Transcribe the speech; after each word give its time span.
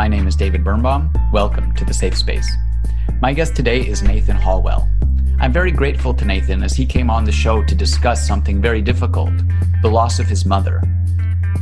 My 0.00 0.08
name 0.08 0.26
is 0.26 0.34
David 0.34 0.64
Birnbaum. 0.64 1.12
Welcome 1.30 1.74
to 1.74 1.84
the 1.84 1.92
Safe 1.92 2.16
Space. 2.16 2.50
My 3.20 3.34
guest 3.34 3.54
today 3.54 3.86
is 3.86 4.02
Nathan 4.02 4.34
Holwell. 4.34 4.88
I'm 5.38 5.52
very 5.52 5.70
grateful 5.70 6.14
to 6.14 6.24
Nathan 6.24 6.62
as 6.62 6.72
he 6.72 6.86
came 6.86 7.10
on 7.10 7.24
the 7.24 7.32
show 7.32 7.62
to 7.62 7.74
discuss 7.74 8.26
something 8.26 8.62
very 8.62 8.80
difficult 8.80 9.30
the 9.82 9.90
loss 9.90 10.18
of 10.18 10.24
his 10.24 10.46
mother. 10.46 10.80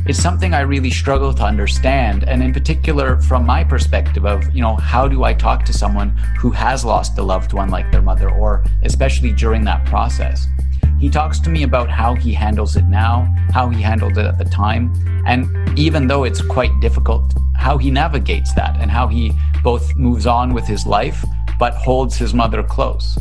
It's 0.05 0.23
something 0.23 0.53
I 0.53 0.61
really 0.61 0.89
struggle 0.89 1.33
to 1.33 1.43
understand, 1.43 2.23
and 2.29 2.41
in 2.41 2.53
particular, 2.53 3.19
from 3.19 3.45
my 3.45 3.61
perspective 3.61 4.25
of, 4.25 4.55
you 4.55 4.61
know, 4.61 4.77
how 4.77 5.05
do 5.05 5.25
I 5.25 5.33
talk 5.33 5.65
to 5.65 5.73
someone 5.73 6.11
who 6.39 6.51
has 6.51 6.85
lost 6.85 7.17
a 7.17 7.21
loved 7.21 7.51
one 7.51 7.67
like 7.67 7.91
their 7.91 8.01
mother, 8.01 8.31
or 8.31 8.63
especially 8.83 9.33
during 9.33 9.65
that 9.65 9.85
process? 9.85 10.47
He 10.99 11.09
talks 11.09 11.39
to 11.41 11.49
me 11.49 11.63
about 11.63 11.89
how 11.89 12.15
he 12.15 12.33
handles 12.33 12.75
it 12.75 12.85
now, 12.85 13.33
how 13.53 13.69
he 13.69 13.81
handled 13.81 14.17
it 14.17 14.25
at 14.25 14.37
the 14.37 14.45
time, 14.45 14.93
and 15.25 15.47
even 15.79 16.07
though 16.07 16.25
it's 16.25 16.41
quite 16.41 16.77
difficult, 16.81 17.33
how 17.55 17.77
he 17.77 17.89
navigates 17.89 18.53
that 18.55 18.75
and 18.79 18.91
how 18.91 19.07
he 19.07 19.31
both 19.63 19.95
moves 19.95 20.27
on 20.27 20.53
with 20.53 20.65
his 20.65 20.85
life 20.85 21.23
but 21.57 21.73
holds 21.73 22.17
his 22.17 22.33
mother 22.33 22.63
close. 22.63 23.17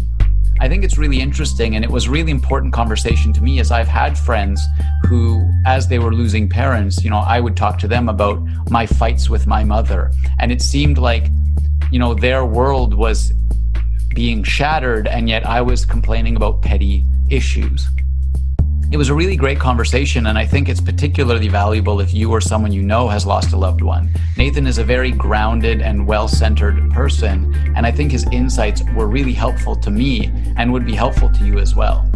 I 0.60 0.68
think 0.68 0.82
it's 0.82 0.98
really 0.98 1.20
interesting 1.20 1.76
and 1.76 1.84
it 1.84 1.90
was 1.90 2.08
really 2.08 2.32
important 2.32 2.72
conversation 2.72 3.32
to 3.34 3.42
me 3.42 3.60
as 3.60 3.70
I've 3.70 3.88
had 3.88 4.18
friends 4.18 4.60
who 5.06 5.48
as 5.66 5.86
they 5.86 6.00
were 6.00 6.12
losing 6.12 6.48
parents, 6.48 7.04
you 7.04 7.10
know, 7.10 7.18
I 7.18 7.38
would 7.38 7.56
talk 7.56 7.78
to 7.80 7.88
them 7.88 8.08
about 8.08 8.40
my 8.70 8.86
fights 8.86 9.30
with 9.30 9.46
my 9.46 9.62
mother 9.62 10.10
and 10.40 10.50
it 10.50 10.60
seemed 10.62 10.98
like 10.98 11.28
you 11.92 11.98
know 11.98 12.12
their 12.12 12.44
world 12.44 12.94
was 12.94 13.32
being 14.14 14.42
shattered 14.42 15.06
and 15.06 15.28
yet 15.28 15.46
I 15.46 15.60
was 15.62 15.84
complaining 15.84 16.34
about 16.34 16.60
petty 16.62 17.04
issues. 17.30 17.86
It 18.90 18.96
was 18.96 19.10
a 19.10 19.14
really 19.14 19.36
great 19.36 19.60
conversation, 19.60 20.28
and 20.28 20.38
I 20.38 20.46
think 20.46 20.70
it's 20.70 20.80
particularly 20.80 21.48
valuable 21.48 22.00
if 22.00 22.14
you 22.14 22.30
or 22.30 22.40
someone 22.40 22.72
you 22.72 22.82
know 22.82 23.06
has 23.08 23.26
lost 23.26 23.52
a 23.52 23.56
loved 23.56 23.82
one. 23.82 24.10
Nathan 24.38 24.66
is 24.66 24.78
a 24.78 24.84
very 24.84 25.10
grounded 25.10 25.82
and 25.82 26.06
well 26.06 26.26
centered 26.26 26.90
person, 26.90 27.54
and 27.76 27.84
I 27.84 27.92
think 27.92 28.12
his 28.12 28.26
insights 28.32 28.82
were 28.96 29.06
really 29.06 29.34
helpful 29.34 29.76
to 29.76 29.90
me 29.90 30.32
and 30.56 30.72
would 30.72 30.86
be 30.86 30.94
helpful 30.94 31.30
to 31.30 31.44
you 31.44 31.58
as 31.58 31.74
well. 31.74 32.10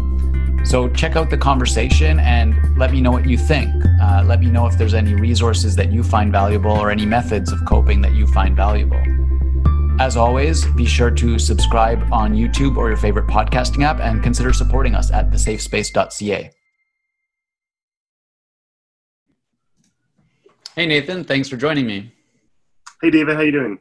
So, 0.64 0.88
check 0.88 1.14
out 1.14 1.28
the 1.28 1.36
conversation 1.36 2.18
and 2.20 2.54
let 2.78 2.90
me 2.90 3.02
know 3.02 3.10
what 3.10 3.28
you 3.28 3.36
think. 3.36 3.70
Uh, 4.00 4.24
let 4.24 4.40
me 4.40 4.46
know 4.46 4.66
if 4.66 4.78
there's 4.78 4.94
any 4.94 5.14
resources 5.14 5.76
that 5.76 5.92
you 5.92 6.02
find 6.02 6.32
valuable 6.32 6.70
or 6.70 6.90
any 6.90 7.04
methods 7.04 7.52
of 7.52 7.62
coping 7.66 8.00
that 8.00 8.12
you 8.12 8.26
find 8.28 8.56
valuable. 8.56 9.02
As 10.00 10.16
always, 10.16 10.66
be 10.66 10.84
sure 10.86 11.10
to 11.10 11.38
subscribe 11.38 12.12
on 12.12 12.32
YouTube 12.34 12.76
or 12.76 12.88
your 12.88 12.96
favorite 12.96 13.26
podcasting 13.26 13.84
app 13.84 14.00
and 14.00 14.22
consider 14.22 14.52
supporting 14.52 14.94
us 14.94 15.10
at 15.12 15.30
thesafespace.ca. 15.30 16.50
Hey 20.74 20.86
Nathan, 20.86 21.24
thanks 21.24 21.48
for 21.48 21.56
joining 21.56 21.86
me. 21.86 22.12
Hey 23.02 23.10
David, 23.10 23.36
how 23.36 23.42
you 23.42 23.52
doing? 23.52 23.78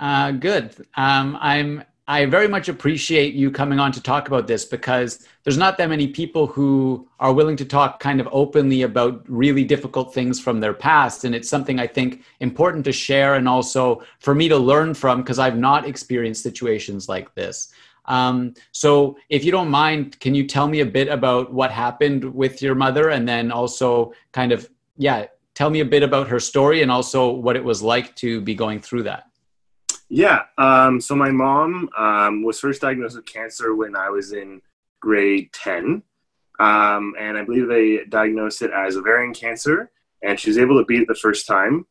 Uh, 0.00 0.32
good. 0.32 0.74
Um, 0.96 1.36
I'm. 1.40 1.84
I 2.06 2.26
very 2.26 2.48
much 2.48 2.68
appreciate 2.68 3.32
you 3.32 3.50
coming 3.50 3.80
on 3.80 3.90
to 3.92 4.02
talk 4.02 4.28
about 4.28 4.46
this 4.46 4.66
because 4.66 5.26
there's 5.42 5.56
not 5.56 5.78
that 5.78 5.88
many 5.88 6.06
people 6.06 6.46
who 6.46 7.08
are 7.18 7.32
willing 7.32 7.56
to 7.56 7.64
talk 7.64 7.98
kind 7.98 8.20
of 8.20 8.28
openly 8.30 8.82
about 8.82 9.24
really 9.26 9.64
difficult 9.64 10.12
things 10.12 10.38
from 10.38 10.60
their 10.60 10.74
past, 10.74 11.24
and 11.24 11.34
it's 11.34 11.48
something 11.48 11.80
I 11.80 11.86
think 11.86 12.22
important 12.40 12.84
to 12.84 12.92
share 12.92 13.36
and 13.36 13.48
also 13.48 14.02
for 14.18 14.34
me 14.34 14.48
to 14.50 14.58
learn 14.58 14.92
from 14.92 15.22
because 15.22 15.38
I've 15.38 15.56
not 15.56 15.86
experienced 15.86 16.42
situations 16.42 17.08
like 17.08 17.34
this. 17.34 17.72
Um, 18.04 18.52
so, 18.72 19.16
if 19.30 19.42
you 19.42 19.50
don't 19.50 19.70
mind, 19.70 20.20
can 20.20 20.34
you 20.34 20.46
tell 20.46 20.68
me 20.68 20.80
a 20.80 20.86
bit 20.86 21.08
about 21.08 21.54
what 21.54 21.70
happened 21.70 22.22
with 22.34 22.60
your 22.60 22.74
mother, 22.74 23.08
and 23.08 23.26
then 23.26 23.50
also 23.50 24.12
kind 24.32 24.52
of 24.52 24.68
yeah, 24.98 25.26
tell 25.54 25.70
me 25.70 25.80
a 25.80 25.84
bit 25.84 26.02
about 26.02 26.28
her 26.28 26.38
story 26.38 26.82
and 26.82 26.90
also 26.90 27.30
what 27.30 27.56
it 27.56 27.64
was 27.64 27.82
like 27.82 28.14
to 28.16 28.40
be 28.42 28.54
going 28.54 28.80
through 28.80 29.04
that. 29.04 29.30
Yeah. 30.14 30.44
Um, 30.58 31.00
so 31.00 31.16
my 31.16 31.32
mom 31.32 31.90
um, 31.98 32.44
was 32.44 32.60
first 32.60 32.82
diagnosed 32.82 33.16
with 33.16 33.26
cancer 33.26 33.74
when 33.74 33.96
I 33.96 34.10
was 34.10 34.32
in 34.32 34.62
grade 35.00 35.52
10. 35.52 36.04
Um, 36.60 37.14
and 37.18 37.36
I 37.36 37.42
believe 37.42 37.66
they 37.66 38.04
diagnosed 38.08 38.62
it 38.62 38.70
as 38.70 38.96
ovarian 38.96 39.34
cancer. 39.34 39.90
And 40.22 40.38
she 40.38 40.50
was 40.50 40.56
able 40.56 40.78
to 40.78 40.84
beat 40.84 41.00
it 41.00 41.08
the 41.08 41.16
first 41.16 41.48
time 41.48 41.84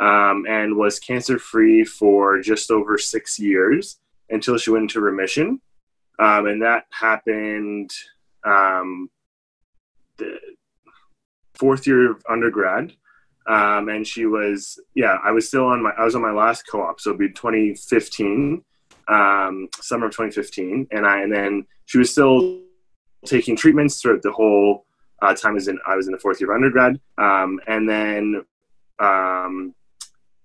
um, 0.00 0.44
and 0.48 0.76
was 0.76 0.98
cancer 0.98 1.38
free 1.38 1.84
for 1.84 2.40
just 2.40 2.72
over 2.72 2.98
six 2.98 3.38
years 3.38 4.00
until 4.28 4.58
she 4.58 4.70
went 4.70 4.82
into 4.82 5.00
remission. 5.00 5.60
Um, 6.18 6.48
and 6.48 6.60
that 6.62 6.86
happened 6.90 7.92
um, 8.44 9.08
the 10.16 10.36
fourth 11.54 11.86
year 11.86 12.10
of 12.10 12.24
undergrad. 12.28 12.92
Um, 13.48 13.88
and 13.88 14.06
she 14.06 14.26
was, 14.26 14.78
yeah, 14.94 15.16
I 15.24 15.30
was 15.30 15.48
still 15.48 15.64
on 15.64 15.82
my, 15.82 15.90
I 15.98 16.04
was 16.04 16.14
on 16.14 16.22
my 16.22 16.32
last 16.32 16.64
co-op, 16.70 17.00
so 17.00 17.10
it'd 17.10 17.18
be 17.18 17.30
2015, 17.30 18.62
um, 19.08 19.68
summer 19.80 20.06
of 20.06 20.12
2015, 20.12 20.88
and 20.90 21.06
I, 21.06 21.22
and 21.22 21.32
then 21.32 21.66
she 21.86 21.96
was 21.96 22.10
still 22.10 22.60
taking 23.24 23.56
treatments 23.56 24.00
throughout 24.00 24.22
the 24.22 24.32
whole 24.32 24.84
uh, 25.22 25.34
time 25.34 25.54
was 25.54 25.66
in, 25.66 25.78
I 25.86 25.96
was 25.96 26.06
in 26.06 26.12
the 26.12 26.18
fourth 26.18 26.40
year 26.40 26.50
of 26.52 26.56
undergrad, 26.56 27.00
um, 27.16 27.58
and 27.66 27.88
then 27.88 28.44
um, 28.98 29.74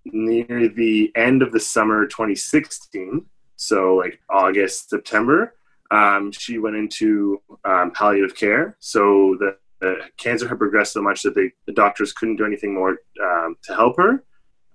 near 0.05 0.69
the 0.69 1.11
end 1.15 1.41
of 1.41 1.51
the 1.51 1.59
summer 1.59 2.07
2016, 2.07 3.25
so 3.57 3.95
like 3.95 4.19
August, 4.29 4.89
September, 4.89 5.55
um, 5.91 6.31
she 6.31 6.57
went 6.57 6.75
into 6.75 7.41
um, 7.65 7.91
palliative 7.91 8.35
care. 8.35 8.75
So 8.79 9.37
the 9.39 9.57
the 9.83 9.97
cancer 10.17 10.47
had 10.47 10.57
progressed 10.57 10.93
so 10.93 11.01
much 11.01 11.21
that 11.23 11.35
they, 11.35 11.51
the 11.67 11.73
doctors 11.73 12.13
couldn't 12.13 12.37
do 12.37 12.45
anything 12.45 12.73
more 12.73 12.97
um, 13.21 13.57
to 13.63 13.75
help 13.75 13.97
her. 13.97 14.23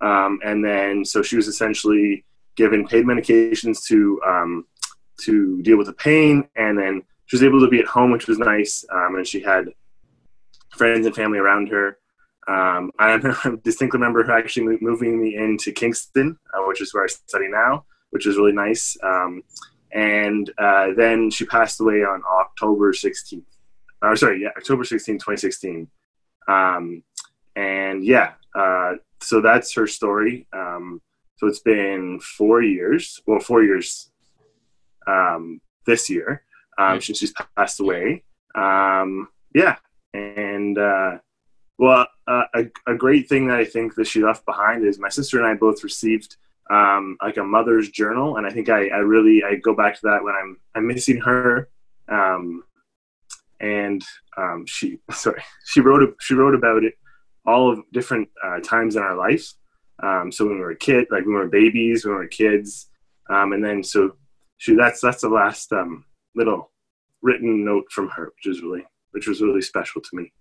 Um, 0.00 0.38
and 0.44 0.62
then, 0.62 1.04
so 1.04 1.22
she 1.22 1.36
was 1.36 1.48
essentially 1.48 2.24
given 2.56 2.86
paid 2.86 3.04
medications 3.04 3.84
to 3.86 4.20
um, 4.26 4.66
to 5.22 5.60
deal 5.62 5.78
with 5.78 5.88
the 5.88 5.94
pain, 5.94 6.48
and 6.54 6.78
then 6.78 7.02
she 7.26 7.36
was 7.36 7.42
able 7.42 7.60
to 7.60 7.68
be 7.68 7.80
at 7.80 7.86
home, 7.86 8.12
which 8.12 8.28
was 8.28 8.38
nice. 8.38 8.84
Um, 8.92 9.16
and 9.16 9.26
she 9.26 9.40
had 9.40 9.70
friends 10.76 11.06
and 11.06 11.16
family 11.16 11.38
around 11.38 11.68
her. 11.70 11.98
Um, 12.46 12.92
I 12.98 13.16
distinctly 13.64 13.98
remember 13.98 14.22
her 14.22 14.38
actually 14.38 14.78
moving 14.80 15.20
me 15.20 15.36
into 15.36 15.72
Kingston, 15.72 16.38
uh, 16.54 16.62
which 16.66 16.80
is 16.80 16.94
where 16.94 17.04
I 17.04 17.08
study 17.08 17.48
now, 17.48 17.84
which 18.10 18.26
was 18.26 18.36
really 18.36 18.52
nice. 18.52 18.96
Um, 19.02 19.42
and 19.92 20.48
uh, 20.58 20.88
then 20.96 21.30
she 21.30 21.46
passed 21.46 21.80
away 21.80 22.04
on 22.04 22.22
October 22.30 22.92
16th 22.92 23.42
or 24.02 24.16
sorry, 24.16 24.42
yeah, 24.42 24.50
October 24.56 24.84
16, 24.84 25.16
2016. 25.16 25.88
Um, 26.48 27.02
and 27.56 28.04
yeah, 28.04 28.34
uh, 28.54 28.94
so 29.20 29.40
that's 29.40 29.74
her 29.74 29.86
story. 29.86 30.46
Um, 30.52 31.00
so 31.36 31.46
it's 31.46 31.60
been 31.60 32.20
four 32.20 32.62
years, 32.62 33.20
well, 33.26 33.40
four 33.40 33.62
years 33.62 34.10
um, 35.06 35.60
this 35.86 36.10
year 36.10 36.42
um, 36.78 37.00
since 37.00 37.18
she's 37.18 37.34
passed 37.56 37.80
away. 37.80 38.24
Um, 38.54 39.28
yeah, 39.54 39.76
and 40.14 40.78
uh, 40.78 41.18
well, 41.78 42.06
uh, 42.26 42.44
a, 42.54 42.64
a 42.86 42.94
great 42.94 43.28
thing 43.28 43.48
that 43.48 43.58
I 43.58 43.64
think 43.64 43.94
that 43.96 44.06
she 44.06 44.22
left 44.22 44.46
behind 44.46 44.84
is 44.84 44.98
my 44.98 45.08
sister 45.08 45.38
and 45.38 45.46
I 45.46 45.54
both 45.54 45.84
received 45.84 46.36
um, 46.70 47.16
like 47.22 47.36
a 47.36 47.44
mother's 47.44 47.90
journal, 47.90 48.36
and 48.36 48.46
I 48.46 48.50
think 48.50 48.68
I, 48.68 48.88
I 48.88 48.98
really 48.98 49.42
I 49.44 49.56
go 49.56 49.74
back 49.74 49.94
to 49.94 50.00
that 50.04 50.22
when 50.22 50.34
I'm 50.34 50.58
I'm 50.74 50.86
missing 50.86 51.20
her. 51.20 51.68
Um, 52.08 52.64
and 53.60 54.02
um, 54.36 54.64
she 54.66 54.98
sorry 55.10 55.42
she 55.66 55.80
wrote 55.80 56.14
she 56.20 56.34
wrote 56.34 56.54
about 56.54 56.84
it 56.84 56.94
all 57.46 57.72
of 57.72 57.80
different 57.92 58.28
uh, 58.44 58.60
times 58.60 58.96
in 58.96 59.02
our 59.02 59.16
life. 59.16 59.54
Um, 60.02 60.30
so 60.30 60.44
when 60.44 60.56
we 60.56 60.60
were 60.60 60.72
a 60.72 60.76
kid, 60.76 61.06
like 61.10 61.24
when 61.24 61.34
we 61.34 61.40
were 61.40 61.48
babies, 61.48 62.04
when 62.04 62.14
we 62.14 62.20
were 62.20 62.28
kids, 62.28 62.88
um, 63.30 63.52
and 63.52 63.64
then 63.64 63.82
so 63.82 64.16
she 64.58 64.74
that's 64.74 65.00
that's 65.00 65.22
the 65.22 65.28
last 65.28 65.72
um, 65.72 66.04
little 66.34 66.70
written 67.22 67.64
note 67.64 67.90
from 67.90 68.08
her, 68.10 68.26
which 68.36 68.54
is 68.54 68.62
really 68.62 68.84
which 69.12 69.26
was 69.26 69.40
really 69.40 69.62
special 69.62 70.00
to 70.00 70.10
me. 70.12 70.32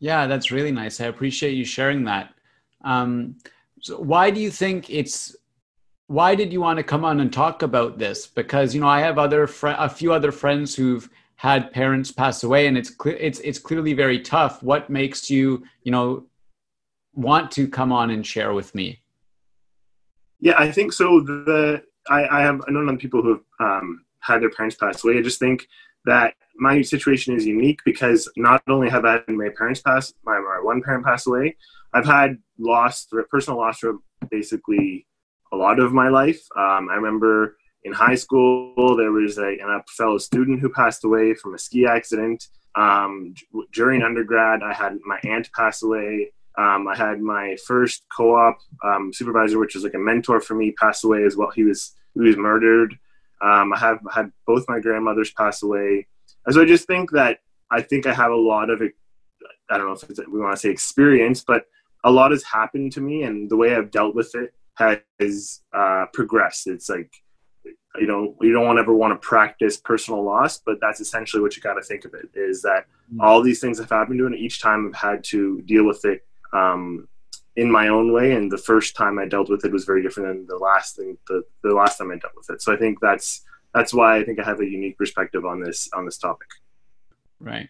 Yeah, 0.00 0.26
that's 0.26 0.50
really 0.50 0.72
nice. 0.72 1.00
I 1.00 1.06
appreciate 1.06 1.52
you 1.52 1.64
sharing 1.64 2.04
that. 2.04 2.32
Um, 2.82 3.36
so 3.80 3.98
why 3.98 4.30
do 4.30 4.40
you 4.40 4.50
think 4.50 4.88
it's 4.90 5.36
why 6.06 6.34
did 6.34 6.52
you 6.52 6.60
want 6.60 6.78
to 6.78 6.82
come 6.82 7.04
on 7.04 7.20
and 7.20 7.32
talk 7.32 7.62
about 7.62 7.98
this? 7.98 8.26
Because 8.26 8.74
you 8.74 8.80
know 8.80 8.88
I 8.88 9.00
have 9.00 9.18
other 9.18 9.46
fr- 9.46 9.68
a 9.78 9.88
few 9.88 10.12
other 10.12 10.32
friends 10.32 10.74
who've 10.74 11.08
had 11.40 11.72
parents 11.72 12.12
pass 12.12 12.42
away 12.42 12.66
and 12.66 12.76
it's 12.76 12.92
it's 13.06 13.40
it's 13.40 13.58
clearly 13.58 13.94
very 13.94 14.20
tough. 14.20 14.62
What 14.62 14.90
makes 14.90 15.30
you 15.30 15.64
you 15.84 15.90
know 15.90 16.26
want 17.14 17.50
to 17.52 17.66
come 17.66 17.92
on 17.92 18.10
and 18.10 18.26
share 18.26 18.52
with 18.52 18.74
me? 18.74 19.00
Yeah 20.38 20.56
i 20.58 20.70
think 20.70 20.92
so 20.92 21.20
the 21.20 21.82
i, 22.10 22.20
I 22.38 22.40
have 22.42 22.60
i 22.68 22.70
know 22.70 22.80
of 22.80 22.98
people 22.98 23.22
who 23.22 23.30
have 23.30 23.44
um, 23.58 24.04
had 24.20 24.42
their 24.42 24.50
parents 24.50 24.76
pass 24.76 25.02
away. 25.02 25.16
I 25.16 25.22
just 25.22 25.38
think 25.38 25.66
that 26.04 26.34
my 26.56 26.82
situation 26.82 27.34
is 27.34 27.46
unique 27.46 27.80
because 27.86 28.30
not 28.36 28.62
only 28.68 28.90
have 28.90 29.06
i 29.06 29.12
had 29.12 29.28
my 29.28 29.48
parents 29.56 29.80
pass 29.80 30.12
my, 30.26 30.38
my 30.38 30.60
one 30.62 30.82
parent 30.82 31.06
pass 31.06 31.26
away 31.26 31.56
i've 31.94 32.04
had 32.06 32.36
loss 32.58 33.06
personal 33.30 33.60
loss 33.60 33.78
for 33.78 33.94
basically 34.30 35.06
a 35.52 35.56
lot 35.56 35.80
of 35.80 35.94
my 35.94 36.08
life. 36.08 36.42
Um, 36.54 36.90
i 36.90 36.96
remember 36.96 37.56
in 37.84 37.92
high 37.92 38.14
school, 38.14 38.96
there 38.96 39.12
was 39.12 39.38
a, 39.38 39.56
a 39.56 39.82
fellow 39.88 40.18
student 40.18 40.60
who 40.60 40.68
passed 40.68 41.04
away 41.04 41.34
from 41.34 41.54
a 41.54 41.58
ski 41.58 41.86
accident. 41.86 42.46
Um, 42.74 43.34
during 43.72 44.02
undergrad, 44.02 44.62
I 44.62 44.72
had 44.72 44.98
my 45.04 45.18
aunt 45.24 45.48
pass 45.54 45.82
away. 45.82 46.32
Um, 46.58 46.86
I 46.88 46.96
had 46.96 47.20
my 47.20 47.56
first 47.66 48.04
co-op 48.14 48.58
um, 48.84 49.12
supervisor, 49.12 49.58
which 49.58 49.74
was 49.74 49.84
like 49.84 49.94
a 49.94 49.98
mentor 49.98 50.40
for 50.40 50.54
me, 50.54 50.72
pass 50.72 51.04
away 51.04 51.24
as 51.24 51.36
well. 51.36 51.50
He 51.50 51.64
was 51.64 51.94
he 52.14 52.20
was 52.20 52.36
murdered. 52.36 52.92
Um, 53.40 53.72
I 53.72 53.78
have 53.78 54.00
had 54.12 54.30
both 54.46 54.66
my 54.68 54.80
grandmothers 54.80 55.32
pass 55.32 55.62
away. 55.62 56.06
And 56.44 56.54
so 56.54 56.62
I 56.62 56.66
just 56.66 56.86
think 56.86 57.10
that 57.12 57.38
I 57.70 57.80
think 57.80 58.06
I 58.06 58.12
have 58.12 58.32
a 58.32 58.36
lot 58.36 58.68
of 58.68 58.82
I 58.82 59.78
don't 59.78 59.86
know 59.86 59.92
if 59.92 60.28
we 60.28 60.40
want 60.40 60.54
to 60.54 60.60
say 60.60 60.70
experience, 60.70 61.42
but 61.42 61.64
a 62.04 62.10
lot 62.10 62.32
has 62.32 62.44
happened 62.44 62.92
to 62.92 63.00
me, 63.00 63.22
and 63.22 63.48
the 63.48 63.56
way 63.56 63.74
I've 63.74 63.90
dealt 63.90 64.14
with 64.14 64.34
it 64.34 64.52
has 64.76 65.60
uh, 65.72 66.06
progressed. 66.12 66.66
It's 66.66 66.88
like 66.88 67.12
you 67.96 68.06
know 68.06 68.36
you 68.40 68.52
don't 68.52 68.66
want 68.66 68.78
ever 68.78 68.94
want 68.94 69.12
to 69.12 69.26
practice 69.26 69.76
personal 69.76 70.22
loss, 70.22 70.58
but 70.58 70.78
that's 70.80 71.00
essentially 71.00 71.42
what 71.42 71.56
you 71.56 71.62
got 71.62 71.74
to 71.74 71.82
think 71.82 72.04
of 72.04 72.14
it 72.14 72.28
is 72.34 72.62
that 72.62 72.86
mm-hmm. 73.12 73.20
all 73.20 73.42
these 73.42 73.60
things 73.60 73.78
have 73.78 73.90
happened 73.90 74.18
to, 74.18 74.26
and 74.26 74.34
each 74.34 74.60
time 74.60 74.88
I've 74.88 75.00
had 75.00 75.24
to 75.24 75.60
deal 75.62 75.84
with 75.84 76.04
it 76.04 76.24
um, 76.52 77.08
in 77.56 77.70
my 77.70 77.88
own 77.88 78.12
way. 78.12 78.32
And 78.32 78.50
the 78.50 78.58
first 78.58 78.94
time 78.94 79.18
I 79.18 79.26
dealt 79.26 79.50
with 79.50 79.64
it 79.64 79.72
was 79.72 79.84
very 79.84 80.02
different 80.02 80.28
than 80.28 80.46
the 80.46 80.62
last 80.62 80.96
thing 80.96 81.18
the, 81.26 81.42
the 81.62 81.74
last 81.74 81.98
time 81.98 82.10
I 82.10 82.16
dealt 82.16 82.36
with 82.36 82.50
it. 82.50 82.62
So 82.62 82.72
I 82.72 82.76
think 82.76 83.00
that's 83.00 83.42
that's 83.74 83.92
why 83.92 84.16
I 84.16 84.24
think 84.24 84.38
I 84.38 84.44
have 84.44 84.60
a 84.60 84.64
unique 84.64 84.96
perspective 84.96 85.44
on 85.44 85.60
this 85.60 85.88
on 85.92 86.04
this 86.04 86.18
topic. 86.18 86.48
Right. 87.40 87.68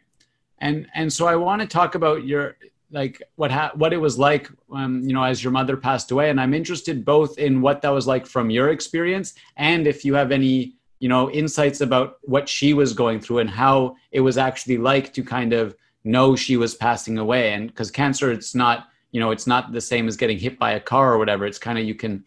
And 0.58 0.86
and 0.94 1.12
so 1.12 1.26
I 1.26 1.36
want 1.36 1.62
to 1.62 1.68
talk 1.68 1.94
about 1.94 2.24
your 2.24 2.56
like 2.92 3.22
what 3.36 3.50
ha- 3.50 3.72
what 3.74 3.92
it 3.92 3.98
was 3.98 4.18
like 4.18 4.50
um, 4.72 5.00
you 5.02 5.12
know 5.12 5.22
as 5.22 5.42
your 5.42 5.52
mother 5.52 5.76
passed 5.76 6.10
away. 6.10 6.30
And 6.30 6.40
i'm 6.40 6.54
interested 6.54 7.04
both 7.04 7.38
in 7.38 7.60
what 7.60 7.82
that 7.82 7.90
was 7.90 8.06
like 8.06 8.26
from 8.26 8.50
your 8.50 8.70
experience 8.70 9.34
and 9.56 9.86
if 9.86 10.04
you 10.04 10.14
have 10.14 10.32
any 10.32 10.74
you 10.98 11.08
know 11.08 11.30
insights 11.30 11.80
about 11.80 12.18
what 12.22 12.48
she 12.48 12.74
was 12.74 12.92
going 12.92 13.20
through 13.20 13.38
and 13.38 13.50
how 13.50 13.96
it 14.12 14.20
was 14.20 14.36
actually 14.38 14.78
like 14.78 15.12
to 15.14 15.22
kind 15.24 15.52
of 15.52 15.74
know 16.04 16.36
she 16.36 16.56
was 16.56 16.74
passing 16.74 17.18
away. 17.18 17.52
And 17.52 17.68
because 17.68 17.90
cancer 17.90 18.30
it's 18.30 18.54
not 18.54 18.88
you 19.12 19.20
know 19.20 19.30
it's 19.30 19.46
not 19.46 19.72
the 19.72 19.80
same 19.80 20.08
as 20.08 20.16
getting 20.16 20.38
hit 20.38 20.58
by 20.58 20.72
a 20.72 20.80
car 20.80 21.12
or 21.12 21.18
whatever. 21.18 21.46
It's 21.46 21.58
kind 21.58 21.78
of 21.78 21.84
you 21.84 21.94
can 21.94 22.24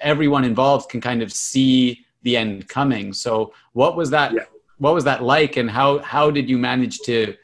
everyone 0.00 0.44
involved 0.44 0.90
can 0.90 1.00
kind 1.00 1.22
of 1.22 1.32
see 1.32 2.04
the 2.22 2.36
end 2.36 2.68
coming. 2.68 3.12
So 3.12 3.52
what 3.72 3.96
was 3.96 4.10
that 4.10 4.32
yeah. 4.32 4.44
what 4.78 4.94
was 4.94 5.04
that 5.04 5.22
like 5.22 5.56
and 5.56 5.70
how 5.70 5.98
how 6.00 6.30
did 6.30 6.48
you 6.48 6.58
manage 6.58 6.98
to 7.00 7.34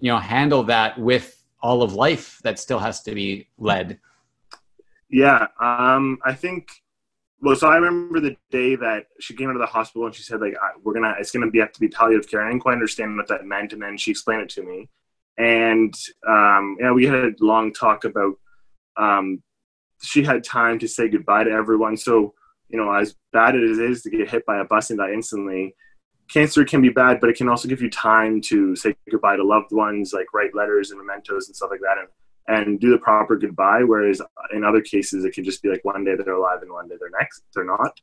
you 0.00 0.12
know 0.12 0.18
handle 0.18 0.62
that 0.64 0.98
with 0.98 1.37
all 1.60 1.82
of 1.82 1.94
life 1.94 2.40
that 2.42 2.58
still 2.58 2.78
has 2.78 3.02
to 3.02 3.14
be 3.14 3.48
led 3.58 3.98
yeah 5.10 5.46
um 5.60 6.18
i 6.24 6.32
think 6.32 6.68
well 7.40 7.56
so 7.56 7.68
i 7.68 7.76
remember 7.76 8.20
the 8.20 8.36
day 8.50 8.76
that 8.76 9.06
she 9.20 9.34
came 9.34 9.48
out 9.48 9.56
of 9.56 9.60
the 9.60 9.66
hospital 9.66 10.06
and 10.06 10.14
she 10.14 10.22
said 10.22 10.40
like 10.40 10.54
we're 10.82 10.94
gonna 10.94 11.14
it's 11.18 11.30
gonna 11.30 11.50
be 11.50 11.58
have 11.58 11.72
to 11.72 11.80
be 11.80 11.88
palliative 11.88 12.28
care 12.30 12.42
i 12.42 12.48
didn't 12.48 12.62
quite 12.62 12.72
understand 12.72 13.16
what 13.16 13.28
that 13.28 13.44
meant 13.44 13.72
and 13.72 13.82
then 13.82 13.96
she 13.96 14.10
explained 14.10 14.42
it 14.42 14.48
to 14.48 14.62
me 14.62 14.88
and 15.38 15.94
um, 16.28 16.76
yeah, 16.80 16.90
we 16.92 17.06
had 17.06 17.14
a 17.14 17.32
long 17.40 17.72
talk 17.72 18.04
about. 18.04 18.34
Um, 18.96 19.42
she 20.02 20.24
had 20.24 20.44
time 20.44 20.78
to 20.80 20.88
say 20.88 21.08
goodbye 21.08 21.44
to 21.44 21.50
everyone. 21.50 21.96
So 21.96 22.34
you 22.68 22.76
know, 22.76 22.92
as 22.92 23.14
bad 23.32 23.56
as 23.56 23.78
it 23.78 23.90
is 23.90 24.02
to 24.02 24.10
get 24.10 24.28
hit 24.28 24.44
by 24.44 24.58
a 24.58 24.64
bus 24.64 24.90
and 24.90 24.98
die 24.98 25.12
instantly, 25.12 25.74
cancer 26.30 26.64
can 26.64 26.82
be 26.82 26.88
bad, 26.88 27.20
but 27.20 27.30
it 27.30 27.36
can 27.36 27.48
also 27.48 27.68
give 27.68 27.80
you 27.80 27.90
time 27.90 28.40
to 28.42 28.76
say 28.76 28.94
goodbye 29.10 29.36
to 29.36 29.44
loved 29.44 29.72
ones, 29.72 30.12
like 30.12 30.32
write 30.34 30.54
letters 30.54 30.90
and 30.90 31.00
mementos 31.00 31.48
and 31.48 31.56
stuff 31.56 31.70
like 31.70 31.80
that, 31.80 31.98
and 31.98 32.08
and 32.50 32.80
do 32.80 32.90
the 32.90 32.98
proper 32.98 33.36
goodbye. 33.36 33.82
Whereas 33.84 34.22
in 34.52 34.64
other 34.64 34.80
cases, 34.80 35.24
it 35.24 35.32
can 35.32 35.44
just 35.44 35.62
be 35.62 35.68
like 35.68 35.84
one 35.84 36.04
day 36.04 36.14
they're 36.14 36.34
alive 36.34 36.62
and 36.62 36.72
one 36.72 36.88
day 36.88 36.96
they're 36.98 37.10
next 37.18 37.42
they're 37.54 37.64
not. 37.64 38.00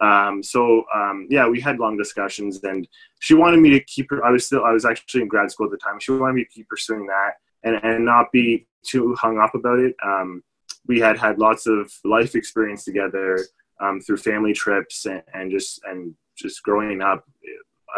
Um, 0.00 0.42
so 0.42 0.84
um, 0.94 1.26
yeah, 1.30 1.46
we 1.46 1.60
had 1.60 1.78
long 1.78 1.96
discussions, 1.96 2.62
and 2.64 2.88
she 3.20 3.34
wanted 3.34 3.60
me 3.60 3.70
to 3.70 3.80
keep 3.80 4.10
her. 4.10 4.24
I 4.24 4.30
was 4.30 4.46
still 4.46 4.64
I 4.64 4.72
was 4.72 4.84
actually 4.84 5.22
in 5.22 5.28
grad 5.28 5.50
school 5.50 5.66
at 5.66 5.72
the 5.72 5.78
time. 5.78 6.00
She 6.00 6.12
wanted 6.12 6.34
me 6.34 6.44
to 6.44 6.50
keep 6.50 6.68
pursuing 6.68 7.06
that 7.06 7.32
and 7.62 7.76
and 7.82 8.04
not 8.04 8.32
be 8.32 8.66
too 8.82 9.14
hung 9.14 9.38
up 9.38 9.54
about 9.54 9.78
it. 9.78 9.94
Um, 10.04 10.42
we 10.86 11.00
had 11.00 11.18
had 11.18 11.38
lots 11.38 11.66
of 11.66 11.92
life 12.04 12.34
experience 12.34 12.84
together 12.84 13.38
um, 13.80 14.00
through 14.00 14.16
family 14.18 14.52
trips 14.52 15.06
and, 15.06 15.22
and, 15.34 15.50
just 15.50 15.80
and 15.84 16.14
just 16.40 16.62
growing 16.62 17.02
up 17.02 17.24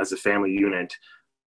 as 0.01 0.13
a 0.13 0.17
family 0.17 0.53
unit. 0.53 0.95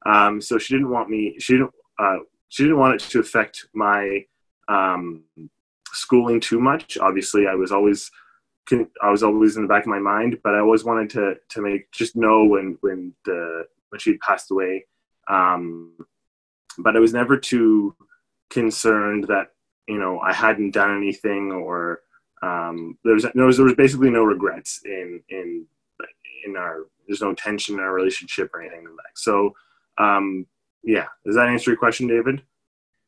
Um, 0.05 0.41
so 0.41 0.57
she 0.57 0.73
didn't 0.73 0.89
want 0.89 1.09
me. 1.09 1.35
She 1.39 1.53
didn't. 1.53 1.71
Uh, 1.97 2.17
she 2.49 2.63
didn't 2.63 2.79
want 2.79 2.95
it 2.95 3.09
to 3.09 3.19
affect 3.19 3.67
my 3.73 4.23
um, 4.67 5.23
schooling 5.91 6.39
too 6.39 6.59
much. 6.59 6.97
Obviously, 6.97 7.47
I 7.47 7.55
was 7.55 7.71
always 7.71 8.11
I 9.01 9.11
was 9.11 9.23
always 9.23 9.57
in 9.57 9.63
the 9.63 9.67
back 9.67 9.83
of 9.83 9.89
my 9.89 9.99
mind, 9.99 10.39
but 10.43 10.55
I 10.55 10.59
always 10.59 10.83
wanted 10.83 11.09
to 11.11 11.35
to 11.49 11.61
make 11.61 11.91
just 11.91 12.15
know 12.15 12.45
when 12.45 12.77
when 12.81 13.13
the 13.25 13.65
when 13.89 13.99
she 13.99 14.17
passed 14.17 14.51
away. 14.51 14.85
Um, 15.27 15.93
but 16.77 16.95
I 16.95 16.99
was 16.99 17.13
never 17.13 17.37
too 17.37 17.95
concerned 18.49 19.25
that 19.25 19.51
you 19.87 19.97
know 19.97 20.19
I 20.19 20.33
hadn't 20.33 20.71
done 20.71 20.95
anything 20.95 21.51
or 21.51 22.01
um, 22.41 22.97
there 23.03 23.13
was 23.13 23.25
was 23.35 23.57
there 23.57 23.65
was 23.65 23.75
basically 23.75 24.09
no 24.09 24.23
regrets 24.23 24.81
in 24.85 25.21
in 25.29 25.65
in 26.45 26.55
our 26.55 26.85
there's 27.07 27.21
no 27.21 27.33
tension 27.33 27.75
in 27.75 27.81
our 27.81 27.93
relationship 27.93 28.49
or 28.53 28.61
anything 28.61 28.83
like 28.83 28.95
that. 28.95 29.17
So 29.17 29.53
um, 29.97 30.45
yeah, 30.83 31.05
does 31.25 31.35
that 31.35 31.47
answer 31.47 31.71
your 31.71 31.77
question, 31.77 32.07
David? 32.07 32.43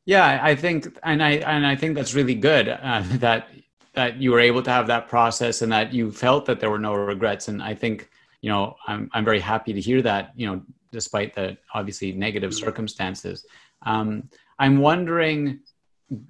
Yeah, 0.06 0.40
I 0.42 0.56
think, 0.56 0.98
and 1.04 1.22
I 1.22 1.32
and 1.32 1.66
I 1.66 1.76
think 1.76 1.96
that's 1.96 2.14
really 2.14 2.36
good 2.36 2.70
uh, 2.70 3.04
that 3.20 3.50
that 3.94 4.18
you 4.18 4.32
were 4.32 4.40
able 4.40 4.62
to 4.62 4.70
have 4.70 4.88
that 4.88 5.08
process 5.08 5.64
and 5.64 5.72
that 5.72 5.92
you 5.92 6.12
felt 6.12 6.46
that 6.46 6.60
there 6.60 6.70
were 6.70 6.80
no 6.80 6.94
regrets. 6.94 7.48
And 7.48 7.64
I 7.64 7.74
think, 7.74 8.12
you 8.42 8.50
know, 8.50 8.76
I'm, 8.86 9.10
I'm 9.12 9.26
very 9.26 9.40
happy 9.40 9.74
to 9.74 9.82
hear 9.82 10.04
that, 10.04 10.34
you 10.36 10.46
know, 10.46 10.62
despite 10.92 11.34
the 11.34 11.58
obviously 11.74 12.12
negative 12.12 12.52
mm-hmm. 12.52 12.64
circumstances. 12.64 13.44
Um, 13.88 14.30
I'm 14.60 14.78
wondering, 14.82 15.62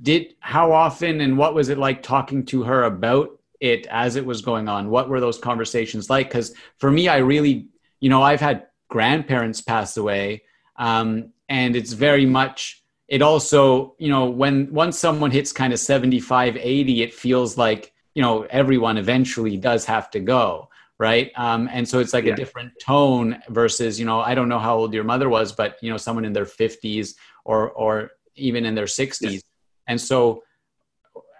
did 0.02 0.36
how 0.40 0.72
often 0.72 1.20
and 1.20 1.38
what 1.38 1.54
was 1.54 1.68
it 1.68 1.78
like 1.78 2.02
talking 2.02 2.46
to 2.46 2.64
her 2.64 2.86
about 2.86 3.37
it 3.60 3.88
as 3.90 4.16
it 4.16 4.26
was 4.26 4.42
going 4.42 4.68
on? 4.68 4.90
What 4.90 5.10
were 5.10 5.20
those 5.20 5.38
conversations 5.38 6.10
like? 6.10 6.30
Because 6.30 6.54
for 6.78 6.92
me, 6.92 7.08
I 7.08 7.18
really, 7.18 7.68
you 8.00 8.10
know, 8.10 8.22
I've 8.22 8.42
had 8.42 8.68
grandparents 8.90 9.62
pass 9.62 9.98
away, 9.98 10.44
um, 10.78 11.34
and 11.50 11.76
it's 11.76 11.94
very 11.94 12.26
much 12.26 12.84
it 13.08 13.22
also 13.22 13.96
you 13.98 14.10
know 14.10 14.26
when 14.26 14.72
once 14.72 14.98
someone 14.98 15.32
hits 15.32 15.52
kind 15.52 15.74
of 15.74 15.80
75 15.80 16.58
80 16.58 17.02
it 17.02 17.14
feels 17.14 17.58
like 17.58 17.94
you 18.16 18.22
know 18.22 18.44
everyone 18.50 18.98
eventually 18.98 19.58
does 19.58 19.86
have 19.86 20.10
to 20.12 20.20
go 20.20 20.70
right 21.00 21.32
um, 21.36 21.70
and 21.72 21.88
so 21.88 22.00
it's 22.00 22.14
like 22.14 22.26
yeah. 22.26 22.34
a 22.34 22.36
different 22.36 22.74
tone 22.82 23.42
versus 23.50 24.00
you 24.00 24.06
know 24.06 24.20
i 24.20 24.36
don't 24.36 24.50
know 24.50 24.60
how 24.60 24.78
old 24.78 24.94
your 24.94 25.04
mother 25.04 25.30
was 25.30 25.52
but 25.52 25.78
you 25.82 25.90
know 25.90 25.98
someone 25.98 26.26
in 26.26 26.34
their 26.34 26.46
50s 26.46 27.16
or 27.46 27.72
or 27.72 28.12
even 28.36 28.66
in 28.66 28.76
their 28.76 28.86
60s 28.86 29.32
yes. 29.32 29.42
and 29.88 30.00
so 30.00 30.44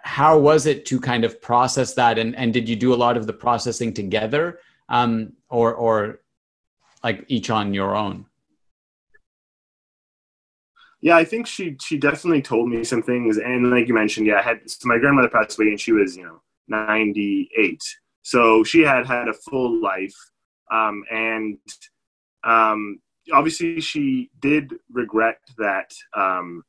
how 0.08 0.38
was 0.38 0.64
it 0.64 0.86
to 0.86 0.98
kind 0.98 1.22
of 1.22 1.40
process 1.42 1.92
that? 1.92 2.18
And 2.18 2.34
and 2.34 2.52
did 2.52 2.66
you 2.66 2.76
do 2.76 2.94
a 2.94 2.98
lot 3.04 3.18
of 3.18 3.26
the 3.26 3.32
processing 3.34 3.92
together 3.92 4.58
um, 4.88 5.34
or 5.50 5.74
or 5.74 6.20
like 7.04 7.26
each 7.28 7.50
on 7.50 7.74
your 7.74 7.94
own? 7.94 8.24
Yeah, 11.02 11.16
I 11.18 11.24
think 11.24 11.46
she 11.46 11.76
she 11.80 11.98
definitely 11.98 12.40
told 12.40 12.70
me 12.70 12.84
some 12.84 13.02
things, 13.02 13.36
and 13.36 13.70
like 13.70 13.86
you 13.86 13.94
mentioned, 13.94 14.26
yeah, 14.26 14.38
I 14.38 14.42
had 14.42 14.58
so 14.70 14.88
my 14.88 14.96
grandmother 14.98 15.28
passed 15.28 15.58
away, 15.58 15.68
and 15.68 15.80
she 15.80 15.92
was 15.92 16.16
you 16.16 16.24
know 16.24 16.40
ninety 16.68 17.50
eight, 17.58 17.84
so 18.22 18.64
she 18.64 18.80
had 18.80 19.06
had 19.06 19.28
a 19.28 19.34
full 19.34 19.78
life, 19.82 20.18
um, 20.72 21.04
and 21.12 21.58
um, 22.44 22.98
obviously 23.30 23.82
she 23.82 24.30
did 24.40 24.72
regret 24.90 25.38
that 25.58 25.90
um, 26.16 26.64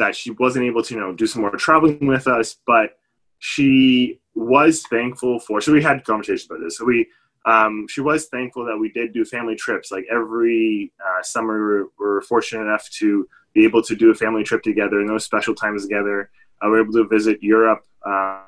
that 0.00 0.16
she 0.16 0.32
wasn't 0.32 0.64
able 0.64 0.82
to 0.82 0.94
you 0.94 1.00
know 1.00 1.12
do 1.12 1.26
some 1.26 1.42
more 1.42 1.50
traveling 1.52 2.06
with 2.06 2.26
us, 2.26 2.56
but 2.66 2.96
she 3.38 4.18
was 4.34 4.82
thankful 4.90 5.38
for. 5.38 5.60
So 5.60 5.72
we 5.72 5.82
had 5.82 6.04
conversations 6.04 6.46
about 6.46 6.60
this. 6.64 6.78
So 6.78 6.84
we 6.84 7.06
um, 7.46 7.86
she 7.88 8.00
was 8.00 8.26
thankful 8.26 8.64
that 8.66 8.76
we 8.76 8.90
did 8.90 9.12
do 9.12 9.24
family 9.24 9.54
trips. 9.54 9.92
Like 9.92 10.06
every 10.10 10.92
uh, 10.98 11.22
summer, 11.22 11.84
we 11.98 12.06
are 12.06 12.22
fortunate 12.22 12.62
enough 12.62 12.88
to 12.98 13.28
be 13.54 13.64
able 13.64 13.82
to 13.82 13.94
do 13.94 14.10
a 14.10 14.14
family 14.14 14.42
trip 14.42 14.62
together 14.62 15.00
and 15.00 15.08
those 15.08 15.24
special 15.24 15.54
times 15.54 15.84
together. 15.84 16.30
Uh, 16.62 16.66
we 16.66 16.70
were 16.72 16.82
able 16.82 16.92
to 16.92 17.08
visit 17.08 17.42
Europe. 17.42 17.84
Um, 18.04 18.40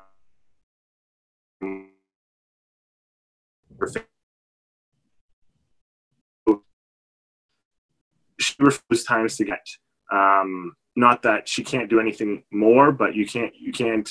she 8.39 8.53
refused 8.59 9.07
times 9.07 9.37
to 9.37 9.45
get. 9.45 9.65
Um, 10.11 10.75
not 10.95 11.23
that 11.23 11.47
she 11.47 11.63
can't 11.63 11.89
do 11.89 11.99
anything 11.99 12.43
more, 12.51 12.91
but 12.91 13.15
you 13.15 13.25
can't 13.25 13.53
you 13.59 13.71
can't 13.71 14.09